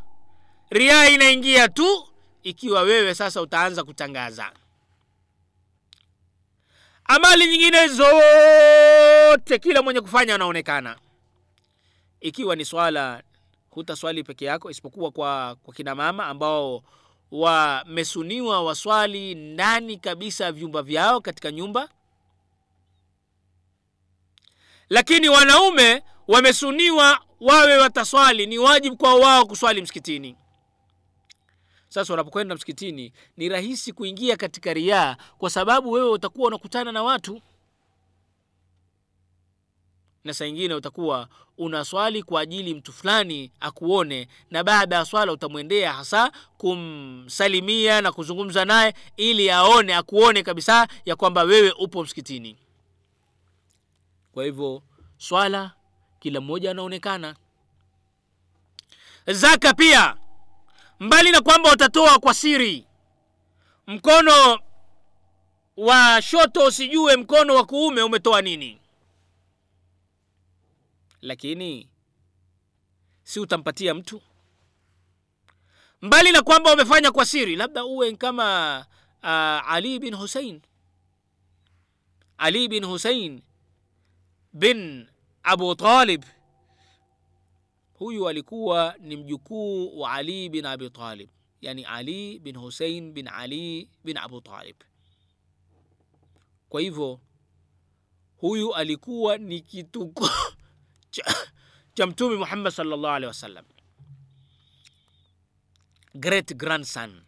riaa 0.70 1.08
inaingia 1.08 1.68
tu 1.70 2.08
ikiwa 2.44 2.82
wewe 2.82 3.16
sasa 3.16 3.42
utaanza 3.42 3.84
kutangaza. 3.84 4.52
Amali 7.06 7.48
nyingine 7.48 7.88
zote 7.88 9.60
kila 9.60 9.82
mwenye 9.82 10.02
kufanya 10.02 10.36
anaonekana. 10.36 10.98
Ikiwa 12.22 12.56
ni 12.56 12.66
swala 12.66 13.24
hutaswali 13.70 14.24
peke 14.24 14.46
yako 14.46 14.72
isipokuwa 14.72 15.12
kwa, 15.12 15.56
kwa 15.64 15.74
kina 15.74 15.96
mama 15.96 16.26
ambao 16.26 16.84
wamesuniwa 17.32 18.64
waswali 18.64 19.36
ndani 19.36 19.98
kabisa 19.98 20.52
vyumba 20.52 20.82
vyao 20.82 21.22
katika 21.22 21.52
nyumba. 21.52 21.90
Lakini 24.90 25.30
wanaume 25.30 26.04
wamesuniwa 26.28 27.20
wawe 27.40 27.78
wataswali 27.78 28.46
ni 28.46 28.58
wajibu 28.58 28.98
kwa 28.98 29.16
wao 29.16 29.46
kuswali 29.46 29.82
msikitini. 29.82 30.36
Sasa 31.90 32.14
unapokwenda 32.14 32.56
msikitini 32.56 33.14
ni 33.38 33.50
rahisi 33.50 33.94
kuingia 33.94 34.38
katika 34.38 34.74
riaa 34.74 35.18
kwa 35.38 35.50
sababu 35.50 35.92
wewe 35.92 36.10
utakuwa 36.10 36.48
unakutana 36.48 36.92
na 36.92 37.04
watu 37.04 37.42
na 40.26 40.34
saa 40.34 40.46
ingine 40.46 40.74
utakuwa 40.74 41.28
unaswali 41.58 42.24
kwa 42.24 42.42
ajili 42.42 42.74
mtu 42.74 42.94
fulani 42.94 43.52
akuone 43.60 44.28
na 44.52 44.64
baada 44.64 44.96
ya 44.96 45.06
swala 45.06 45.32
utamwendea 45.32 45.94
hasa 45.94 46.32
kumsalimia 46.58 48.02
na 48.02 48.12
kuzungumza 48.12 48.66
naye 48.66 48.94
ili 49.18 49.52
aone 49.52 49.96
akuone 49.96 50.44
kabisa 50.44 50.88
ya 51.06 51.16
kwamba 51.16 51.44
wewe 51.44 51.72
upo 51.72 52.04
msikitini. 52.04 52.58
Kwa 54.34 54.44
hivyo 54.46 54.82
swala 55.18 55.72
kila 56.20 56.42
mmoja 56.42 56.72
anaonekana. 56.72 57.36
Zaka 59.28 59.74
pia. 59.74 60.16
Mbali 61.00 61.32
na 61.32 61.42
kwamba 61.42 61.72
utatoa 61.74 62.20
kwa 62.20 62.34
siri 62.34 62.86
mkono 63.88 64.60
wa 65.78 66.22
shoto 66.22 66.66
usijue 66.66 67.16
mkono 67.18 67.56
wa 67.56 67.66
kuume 67.66 68.02
umetoa 68.02 68.42
nini 68.42 68.80
lakini 71.26 71.90
si 73.24 73.40
utampatia 73.40 73.94
mtu? 73.94 74.22
Mbali 76.02 76.32
na 76.32 76.42
kwamba 76.42 76.74
umefanya 76.74 77.12
kwa 77.12 77.26
siri 77.26 77.56
labda 77.56 77.86
uwe 77.86 78.16
kama 78.16 78.80
uh, 79.24 79.72
ali 79.74 80.00
bin 80.00 80.16
husein 80.16 80.62
ali 82.38 82.68
bin 82.68 82.86
husein 82.86 83.42
bin 84.54 85.08
abu 85.44 85.76
talib. 85.76 86.24
Huyu 87.94 88.30
alikuwa 88.30 88.96
ni 89.00 89.16
mjukuu 89.18 90.00
wa 90.00 90.12
ali 90.12 90.50
bin 90.50 90.66
abi 90.66 90.90
talib. 90.90 91.30
Yani 91.62 91.86
ali 91.86 92.40
bin 92.40 92.58
husein 92.58 93.12
bin 93.12 93.28
ali 93.28 93.90
bin 94.04 94.18
abu 94.18 94.42
talib. 94.42 94.76
Kwa 96.70 96.82
hivyo 96.82 97.20
huyu 98.38 98.74
alikuwa 98.76 99.38
ni 99.38 99.60
kituko 99.62 100.30
cha, 101.16 101.36
cha 101.94 102.08
mtume 102.08 102.36
muhammad 102.36 102.74
salllah 102.74 103.14
alehi 103.16 103.28
wasallam. 103.28 103.66
Great 106.16 106.56
grandson. 106.56 107.22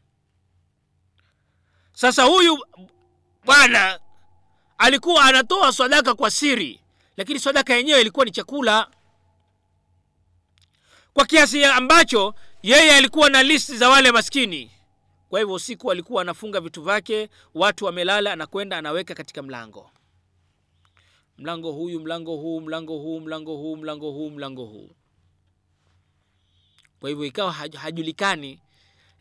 Sasa 1.93 2.23
huyu 2.23 2.65
bwana 3.45 3.99
alikuwa 4.77 5.23
anatoa 5.25 5.71
sadaka 5.73 6.13
kwa 6.15 6.31
siri 6.31 6.79
lakini 7.17 7.39
sadaka 7.39 7.73
yenyewe 7.73 8.01
ilikuwa 8.01 8.25
ni 8.25 8.31
chakula. 8.31 8.87
Kwa 11.13 11.25
kiasi 11.25 11.65
ambacho 11.65 12.35
yeye 12.63 12.95
alikuwa 12.95 13.29
na 13.29 13.43
listi 13.43 13.77
za 13.77 13.89
wale 13.89 14.11
maskini. 14.11 14.71
Kwa 15.29 15.39
hivyo 15.39 15.55
usiku 15.55 15.91
alikuwa 15.91 16.21
anafunga 16.21 16.59
vitu 16.61 16.81
vyake 16.81 17.29
watu 17.53 17.85
wamelala 17.85 18.33
anakwenda 18.33 18.77
anaweka 18.77 19.15
katika 19.15 19.41
mlango 19.43 19.91
mlango 21.37 21.71
huyu 21.71 21.99
mlango 21.99 22.35
huu 22.35 22.61
mlango 22.61 22.97
huu 22.97 23.19
mlango 23.19 23.55
huu 23.57 23.75
mlango 23.75 24.11
huu 24.11 24.29
mlango 24.29 24.65
huu. 24.65 24.89
Kwa 26.99 27.09
hivyo 27.09 27.25
ikawa 27.25 27.51
hajulikani 27.53 28.59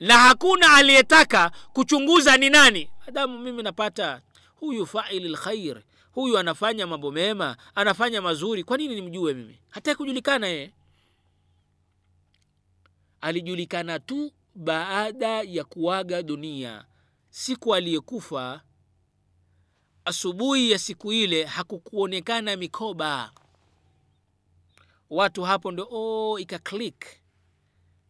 na 0.00 0.18
hakuna 0.18 0.74
aliyetaka 0.74 1.52
kuchunguza 1.72 2.36
ni 2.36 2.50
nani. 2.50 2.90
Madamu 3.06 3.38
mimi 3.38 3.62
napata 3.62 4.22
huyu 4.54 4.86
faili 4.86 5.28
lkhair 5.28 5.82
huyu 6.12 6.38
anafanya 6.38 6.86
mambo 6.86 7.10
mema 7.10 7.56
anafanya 7.74 8.22
mazuri. 8.22 8.64
Kwa 8.64 8.76
nini 8.76 8.94
nimjue 8.94 9.34
mimi? 9.34 9.58
Hataki 9.70 9.96
kujulikana 9.96 10.46
yeye. 10.46 10.72
Alijulikana 13.20 13.98
tu 13.98 14.32
baada 14.54 15.42
ya 15.42 15.64
kuaga 15.64 16.22
dunia. 16.22 16.84
Siku 17.30 17.74
aliyekufa 17.74 18.60
asubuhi 20.06 20.70
ya 20.70 20.78
siku 20.78 21.12
ile 21.12 21.44
hakukuonekana 21.44 22.56
mikoba. 22.56 23.30
Watu 25.10 25.42
hapo 25.42 25.72
ndo 25.72 25.88
oh, 25.90 26.38
ikaklik 26.38 27.06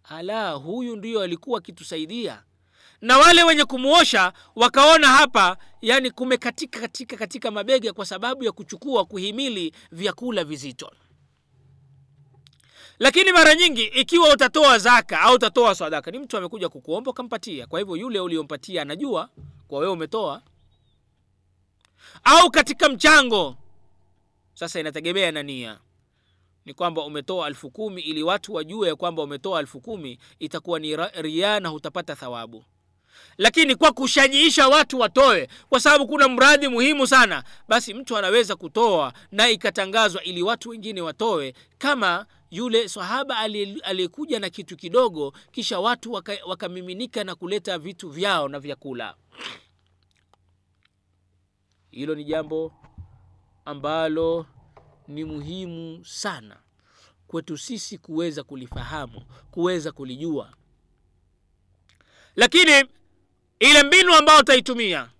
ala 0.05 0.51
huyu 0.51 0.97
ndio 0.97 1.20
alikuwa 1.20 1.59
akitusaidia. 1.59 2.42
Na 3.01 3.18
wale 3.18 3.42
wenye 3.44 3.64
kumuosha 3.64 4.32
wakaona 4.57 5.09
hapa 5.09 5.57
yani 5.82 6.11
kumekatika 6.11 6.80
katika 6.80 7.16
katika 7.16 7.51
mabega 7.51 7.92
kwa 7.92 8.07
sababu 8.07 8.44
ya 8.44 8.53
kuchukua 8.53 9.05
kuhimili 9.05 9.74
vyakula 9.92 10.44
vizito. 10.44 10.92
Lakini 12.99 13.32
mara 13.32 13.55
nyingi 13.55 13.82
ikiwa 13.84 14.32
utatoa 14.32 14.78
zaka 14.78 15.20
au 15.20 15.34
utatoa 15.34 15.74
sadaka 15.74 16.11
ni 16.11 16.18
mtu 16.18 16.36
amekuja 16.36 16.68
kukuomba 16.68 17.11
ukampatia. 17.11 17.66
Kwa 17.66 17.78
hivyo 17.80 17.97
yule 17.97 18.20
uliompatia 18.20 18.82
anajua 18.82 19.28
kwa 19.68 19.78
wewe 19.78 19.92
umetoa 19.92 20.42
au 22.25 22.51
katika 22.51 22.89
mchango. 22.89 23.57
Sasa 24.55 24.81
inategemea 24.81 25.33
na 25.33 25.43
nia. 25.43 25.79
Ni 26.64 26.75
kwamba 26.75 27.03
umetoa 27.05 27.47
alfu 27.47 27.71
kumi 27.71 28.03
ili 28.03 28.23
watu 28.23 28.55
wajue 28.55 28.95
kwamba 28.95 29.23
umetoa 29.23 29.59
alfu 29.59 29.81
kumi 29.81 30.19
itakuwa 30.39 30.79
ni 30.79 30.97
ria 30.97 31.61
na 31.61 31.69
hutapata 31.69 32.17
thawabu. 32.17 32.64
Lakini 33.39 33.75
kwa 33.75 33.93
kushajiisha 33.93 34.69
watu 34.69 34.99
watoe 34.99 35.49
kwa 35.69 35.81
sababu 35.81 36.07
kuna 36.07 36.29
mradi 36.29 36.69
muhimu 36.69 37.07
sana 37.07 37.45
basi 37.69 37.95
mtu 37.95 38.17
anaweza 38.17 38.57
kutoa 38.57 39.12
na 39.33 39.49
ikatangazwa 39.51 40.23
ili 40.25 40.43
watu 40.43 40.69
wengine 40.71 41.01
watoe 41.01 41.55
kama 41.79 42.27
yule 42.51 42.89
sahaba 42.89 43.39
aliyekuja 43.85 44.41
na 44.41 44.51
kitu 44.51 44.77
kidogo 44.77 45.33
kisha 45.53 45.81
watu 45.81 46.12
wakamiminika 46.47 47.21
waka 47.21 47.25
na 47.25 47.35
kuleta 47.35 47.79
vitu 47.79 48.09
vyao 48.11 48.49
na 48.49 48.61
vyakula 48.61 49.14
hilo 51.97 52.14
ni 52.14 52.24
jambo 52.24 52.72
ambalo 53.64 54.47
ni 55.09 55.24
muhimu 55.24 56.05
sana 56.05 56.57
kwetu 57.26 57.59
sisi 57.59 57.99
kuweza 57.99 58.42
kulifahamu 58.42 59.22
kuweza 59.51 59.92
kulijua. 59.92 60.53
Lakini 62.36 62.84
ile 63.61 63.82
mbinu 63.82 64.14
ambayo 64.14 64.40
utaitumia 64.40 65.11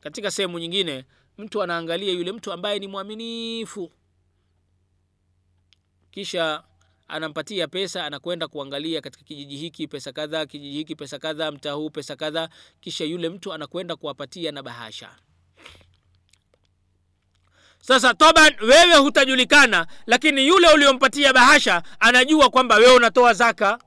katika 0.00 0.30
sehemu 0.30 0.58
nyingine 0.58 1.04
mtu 1.38 1.62
anaangalia 1.62 2.12
yule 2.12 2.32
mtu 2.32 2.52
ambaye 2.52 2.78
ni 2.78 2.88
mwaminifu. 2.88 3.92
Kisha 6.10 6.64
anampatia 7.08 7.68
pesa 7.68 8.04
anakwenda 8.06 8.48
kuangalia 8.48 9.00
katika 9.00 9.24
kijiji 9.24 9.56
hiki 9.56 9.88
pesa 9.88 10.12
kadhaa 10.12 10.46
kijiji 10.46 10.76
hiki 10.78 10.96
pesa 10.96 11.18
kadhaa 11.18 11.50
mtaa 11.50 11.72
huu 11.72 11.90
pesa 11.90 12.16
kadhaa. 12.16 12.48
Kisha 12.80 13.04
yule 13.04 13.28
mtu 13.28 13.52
anakwenda 13.52 13.96
kuwapatia 13.96 14.52
na 14.52 14.62
bahasha 14.62 15.16
sasa 17.86 18.14
toban 18.14 18.54
wewe 18.60 18.94
hutajulikana 18.96 19.86
lakini 20.06 20.46
yule 20.48 20.68
uliompatia 20.74 21.32
bahasha 21.32 21.82
anajua 22.00 22.50
kwamba 22.50 22.76
wewe 22.76 22.94
unatoa 22.96 23.32
zaka. 23.34 23.78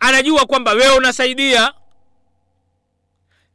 Anajua 0.00 0.46
kwamba 0.46 0.72
wewe 0.72 0.96
unasaidia. 0.96 1.74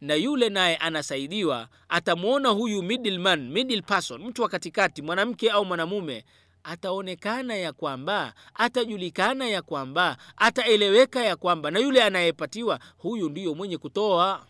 Na 0.02 0.14
yule 0.16 0.50
naye 0.50 0.76
anasaidiwa 0.78 1.68
atamwona 1.90 2.50
huyu 2.50 2.84
middleman 2.84 3.50
middle 3.50 3.82
person 3.82 4.22
mtu 4.24 4.42
wa 4.42 4.50
katikati 4.50 5.02
mwanamke 5.02 5.52
au 5.52 5.66
mwanamume. 5.66 6.26
Ataonekana 6.64 7.56
ya 7.56 7.74
kwamba 7.74 8.34
atajulikana 8.54 9.48
ya 9.48 9.62
kwamba 9.62 10.18
ataeleweka 10.38 11.24
ya 11.24 11.36
kwamba 11.36 11.72
na 11.72 11.80
yule 11.80 12.04
anayepatiwa 12.04 12.80
huyu 12.98 13.30
ndiyo 13.30 13.56
mwenye 13.56 13.78
kutoa. 13.78 14.46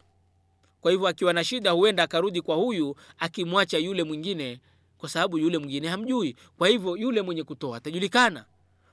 Kwa 0.81 0.91
hivyo 0.91 1.07
akiwa 1.07 1.33
na 1.33 1.43
shida 1.43 1.71
huenda 1.71 2.03
akarudi 2.03 2.41
kwa 2.41 2.55
huyu 2.55 2.95
akimwacha 3.19 3.77
yule 3.77 4.03
mwingine 4.03 4.59
kwa 5.01 5.09
sababu 5.09 5.37
yule 5.37 5.57
mwingine 5.57 5.87
hamjui. 5.87 6.35
Kwa 6.57 6.67
hivyo 6.67 6.97
yule 6.97 7.21
mwenye 7.21 7.43
kutoa 7.43 7.77
atajulikana. 7.77 8.45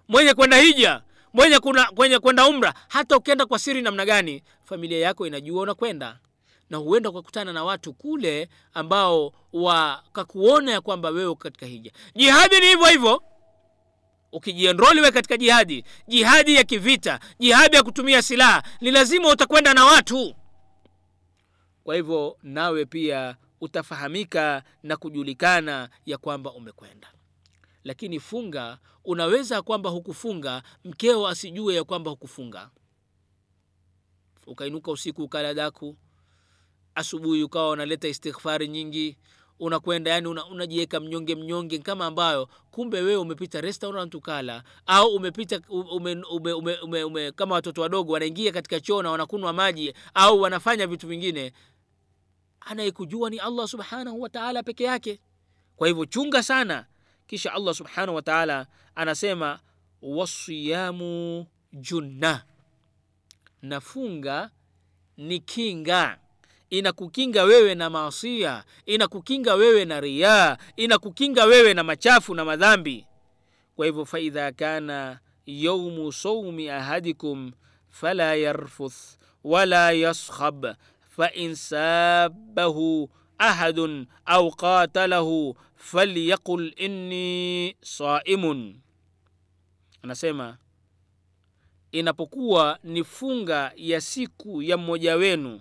Mwenye 0.09 0.35
kwenda 0.35 0.57
hija 0.57 1.03
mwenye 1.33 1.59
kuna 1.59 1.85
kwenye 1.85 2.19
kwenda 2.19 2.47
umra 2.49 2.75
hata 2.89 3.17
ukienda 3.17 3.47
kwa 3.47 3.59
siri 3.59 3.83
namna 3.83 4.05
gani 4.07 4.43
familia 4.65 4.99
yako 4.99 5.27
inajua 5.27 5.63
unakwenda. 5.63 6.19
Na 6.71 6.77
huenda 6.79 7.11
ukakutana 7.11 7.53
na 7.53 7.65
watu 7.65 7.93
kule 7.93 8.49
ambao 8.75 9.33
wakakuona 9.53 10.73
ya 10.73 10.81
kwamba 10.81 11.09
wewe 11.11 11.35
katika 11.35 11.67
hija. 11.67 11.93
Jihadi 12.15 12.61
ni 12.61 12.67
hivyo 12.67 12.87
hivyo. 12.87 13.23
Ukijienroliwe 14.33 15.11
katika 15.11 15.37
jihadi 15.37 15.85
jihadi 16.09 16.55
ya 16.55 16.65
kivita 16.65 17.21
jihadi 17.39 17.77
ya 17.77 17.83
kutumia 17.83 18.23
silaha 18.23 18.63
ni 18.81 18.91
lazima 18.91 19.29
utakwenda 19.29 19.75
na 19.75 19.85
watu. 19.85 20.35
Kwa 21.85 21.95
hivyo 21.97 22.37
nawe 22.43 22.85
pia 22.85 23.37
utafahamika 23.61 24.63
na 24.83 24.97
kujulikana 24.97 25.89
ya 26.07 26.19
kwamba 26.19 26.53
umekwenda. 26.53 27.13
Lakini 27.85 28.21
funga 28.21 28.79
unaweza 29.05 29.63
kwamba 29.63 29.91
hukufunga 29.91 30.63
mkeo 30.85 31.29
asijue 31.29 31.75
ya 31.75 31.85
kwamba 31.85 32.11
hukufunga. 32.11 32.71
Ukainuka 34.47 34.91
usiku 34.93 35.23
ukala 35.23 35.55
daku 35.55 35.97
asubuhi 36.95 37.43
ukawa 37.43 37.71
unaleta 37.71 38.09
istighfari 38.09 38.69
nyingi 38.69 39.17
unakwenda 39.61 40.11
yani 40.11 40.27
unajiweka 40.29 40.97
una 40.99 41.07
mnyonge 41.07 41.35
mnyonge 41.35 41.79
kama 41.79 42.07
ambayo 42.07 42.49
kumbe 42.71 43.01
wewe 43.01 43.17
umepita 43.17 43.61
restaurant 43.61 44.15
ukala 44.15 44.63
au 44.87 45.15
umepita 45.15 45.61
ume, 45.69 46.23
ume, 46.31 46.53
ume, 46.53 46.75
ume, 46.75 47.05
ume, 47.05 47.33
kama 47.33 47.55
watoto 47.55 47.83
wadogo 47.83 48.13
wanaingia 48.13 48.53
katika 48.53 48.81
choo 48.81 49.03
na 49.03 49.11
wanakunwa 49.11 49.53
maji 49.53 49.95
au 50.15 50.41
wanafanya 50.41 50.87
vitu 50.87 51.09
vingine 51.09 51.53
anayekujua 52.61 53.31
ni 53.31 53.39
allah 53.39 53.69
subhanahu 53.69 54.21
wataala 54.23 54.63
peke 54.63 54.85
yake. 54.85 55.21
Kwa 55.77 55.89
hivyo 55.89 56.05
chunga 56.07 56.43
sana 56.43 56.87
kisha 57.27 57.53
allah 57.53 57.75
subhanahu 57.75 58.15
wataala 58.17 58.67
anasema 58.95 59.61
wasiyamu 60.03 61.47
junna. 61.73 62.45
Nafunga 63.63 64.51
ni 65.17 65.39
kinga. 65.41 66.19
Inakukinga 66.71 67.45
wewe 67.45 67.75
na 67.75 67.91
maasia 67.91 68.65
inakukinga 68.87 69.55
wewe 69.55 69.85
na 69.85 70.01
riaa 70.01 70.57
inakukinga 70.77 71.45
wewe 71.45 71.75
na 71.75 71.85
machafu 71.85 72.35
na 72.35 72.45
madhambi. 72.45 73.07
Kwa 73.77 73.87
hivyo 73.87 74.05
faidha 74.05 74.53
kana 74.53 75.19
yaumu 75.47 76.13
saumi 76.13 76.69
ahadikum 76.69 77.53
fala 77.91 78.35
yarfuth 78.35 78.95
wala 79.45 79.93
yaskhab 79.93 80.67
fain 81.19 81.55
sabahu 81.55 83.09
أحد 83.41 84.07
au 84.27 84.51
qatalahu 84.51 85.55
falyaqul 85.77 86.73
inni 86.77 87.75
saimun 87.83 88.81
anasema 90.03 90.57
inapokuwa 91.93 92.79
ni 92.85 93.05
funga 93.05 93.73
ya 93.77 94.01
siku 94.01 94.62
ya 94.62 94.77
mmoja 94.77 95.16
wenu 95.16 95.61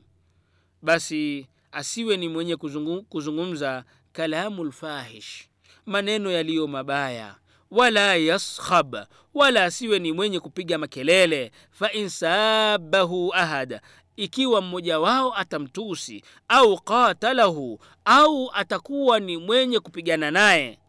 basi 0.81 1.47
asiwe 1.71 2.17
ni 2.17 2.29
mwenye 2.29 2.55
kuzungu, 2.55 3.03
kuzungumza 3.03 3.83
kalamu 4.11 4.63
lfahish 4.63 5.47
maneno 5.85 6.31
yaliyo 6.31 6.67
mabaya 6.67 7.35
wala 7.71 8.15
yaskhab 8.15 8.95
wala 9.33 9.63
asiwe 9.63 9.99
ni 9.99 10.11
mwenye 10.13 10.39
kupiga 10.39 10.77
makelele. 10.77 11.51
Fain 11.71 12.09
sabahu 12.09 13.33
ahada 13.33 13.81
ikiwa 14.17 14.61
mmoja 14.61 14.99
wao 14.99 15.35
atamtusi 15.37 16.23
au 16.47 16.81
qatalahu 16.81 17.79
au 18.05 18.51
atakuwa 18.53 19.19
ni 19.19 19.37
mwenye 19.37 19.79
kupigana 19.79 20.31
naye. 20.31 20.79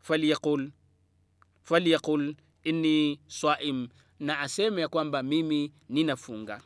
Falyaqul 0.00 0.70
falyaqul 1.62 2.34
inni 2.64 3.20
swaim 3.26 3.88
na 4.20 4.40
aseme 4.40 4.80
ya 4.80 4.88
kwamba 4.88 5.22
mimi 5.22 5.72
ninafunga. 5.88 6.60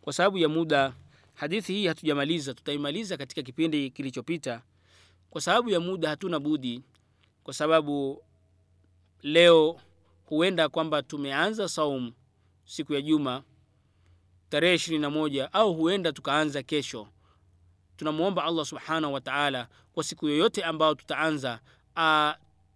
Kwa 0.00 0.12
sababu 0.12 0.38
ya 0.38 0.48
muda 0.48 0.94
hadithi 1.34 1.72
hii 1.72 1.86
hatujamaliza 1.86 2.54
tutaimaliza 2.54 3.16
katika 3.16 3.42
kipindi 3.42 3.90
kilichopita. 3.90 4.62
Kwa 5.30 5.40
sababu 5.40 5.70
ya 5.70 5.80
muda 5.80 6.08
hatuna 6.08 6.40
budi 6.40 6.82
kwa 7.44 7.54
sababu 7.54 8.22
leo 9.22 9.80
huenda 10.24 10.68
kwamba 10.68 11.02
tumeanza 11.02 11.68
saum 11.68 12.12
siku 12.64 12.94
ya 12.94 13.00
juma 13.02 13.42
tarehe 14.48 14.74
ishirini 14.74 15.02
na 15.02 15.10
moja 15.10 15.52
au 15.52 15.74
huenda 15.74 16.12
tukaanza 16.12 16.62
kesho. 16.62 17.08
Tunamwomba 17.96 18.44
allah 18.44 18.66
subhanahu 18.66 19.14
wa 19.14 19.20
taala 19.20 19.68
kwa 19.92 20.04
siku 20.04 20.28
yoyote 20.28 20.62
ambayo 20.64 20.94
tutaanza 20.94 21.60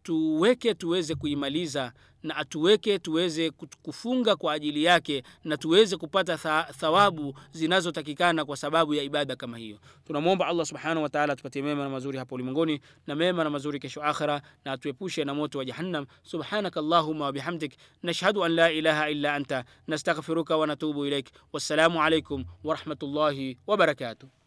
tuweke 0.03 0.75
tuweze 0.75 1.15
kuimaliza 1.15 1.93
na 2.23 2.37
atuweke 2.37 2.99
tuweze 2.99 3.51
kufunga 3.83 4.37
kwa 4.37 4.53
ajili 4.53 4.85
yake 4.85 5.23
na 5.45 5.57
tuweze 5.57 5.97
kupata 5.97 6.37
thawabu 6.79 7.39
zinazotakikana 7.53 8.45
kwa 8.45 8.57
sababu 8.57 8.95
ya 8.95 9.03
ibada 9.03 9.37
kama 9.37 9.59
hiyo. 9.59 9.79
Tunamwomba 10.07 10.47
allah 10.47 10.67
subhanahu 10.67 11.03
wa 11.03 11.09
taala 11.09 11.37
tupatie 11.37 11.63
mema 11.63 11.83
na 11.85 11.91
mazuri 11.91 12.19
hapo 12.19 12.35
ulimwenguni 12.35 12.81
na 13.07 13.15
mema 13.15 13.45
na 13.45 13.51
mazuri 13.51 13.79
kesho 13.79 14.03
akhira 14.03 14.43
na 14.65 14.73
atuepushe 14.73 15.25
na 15.25 15.35
moto 15.35 15.59
wa 15.59 15.65
jahannam. 15.65 16.07
Subhanaka 16.23 16.81
wa 16.81 17.03
wabihamdik 17.03 17.77
nashhadu 18.03 18.45
an 18.45 18.53
la 18.53 18.73
ilaha 18.73 19.11
illa 19.11 19.35
anta 19.35 19.65
nastaghfiruka 19.87 20.57
wa 20.57 20.67
natubu 20.67 21.07
ilaik. 21.07 21.31
Wassalamu 21.53 22.03
alaikum 22.03 22.45
warahmatullahi 22.65 23.59
wabarakatuh 23.67 24.38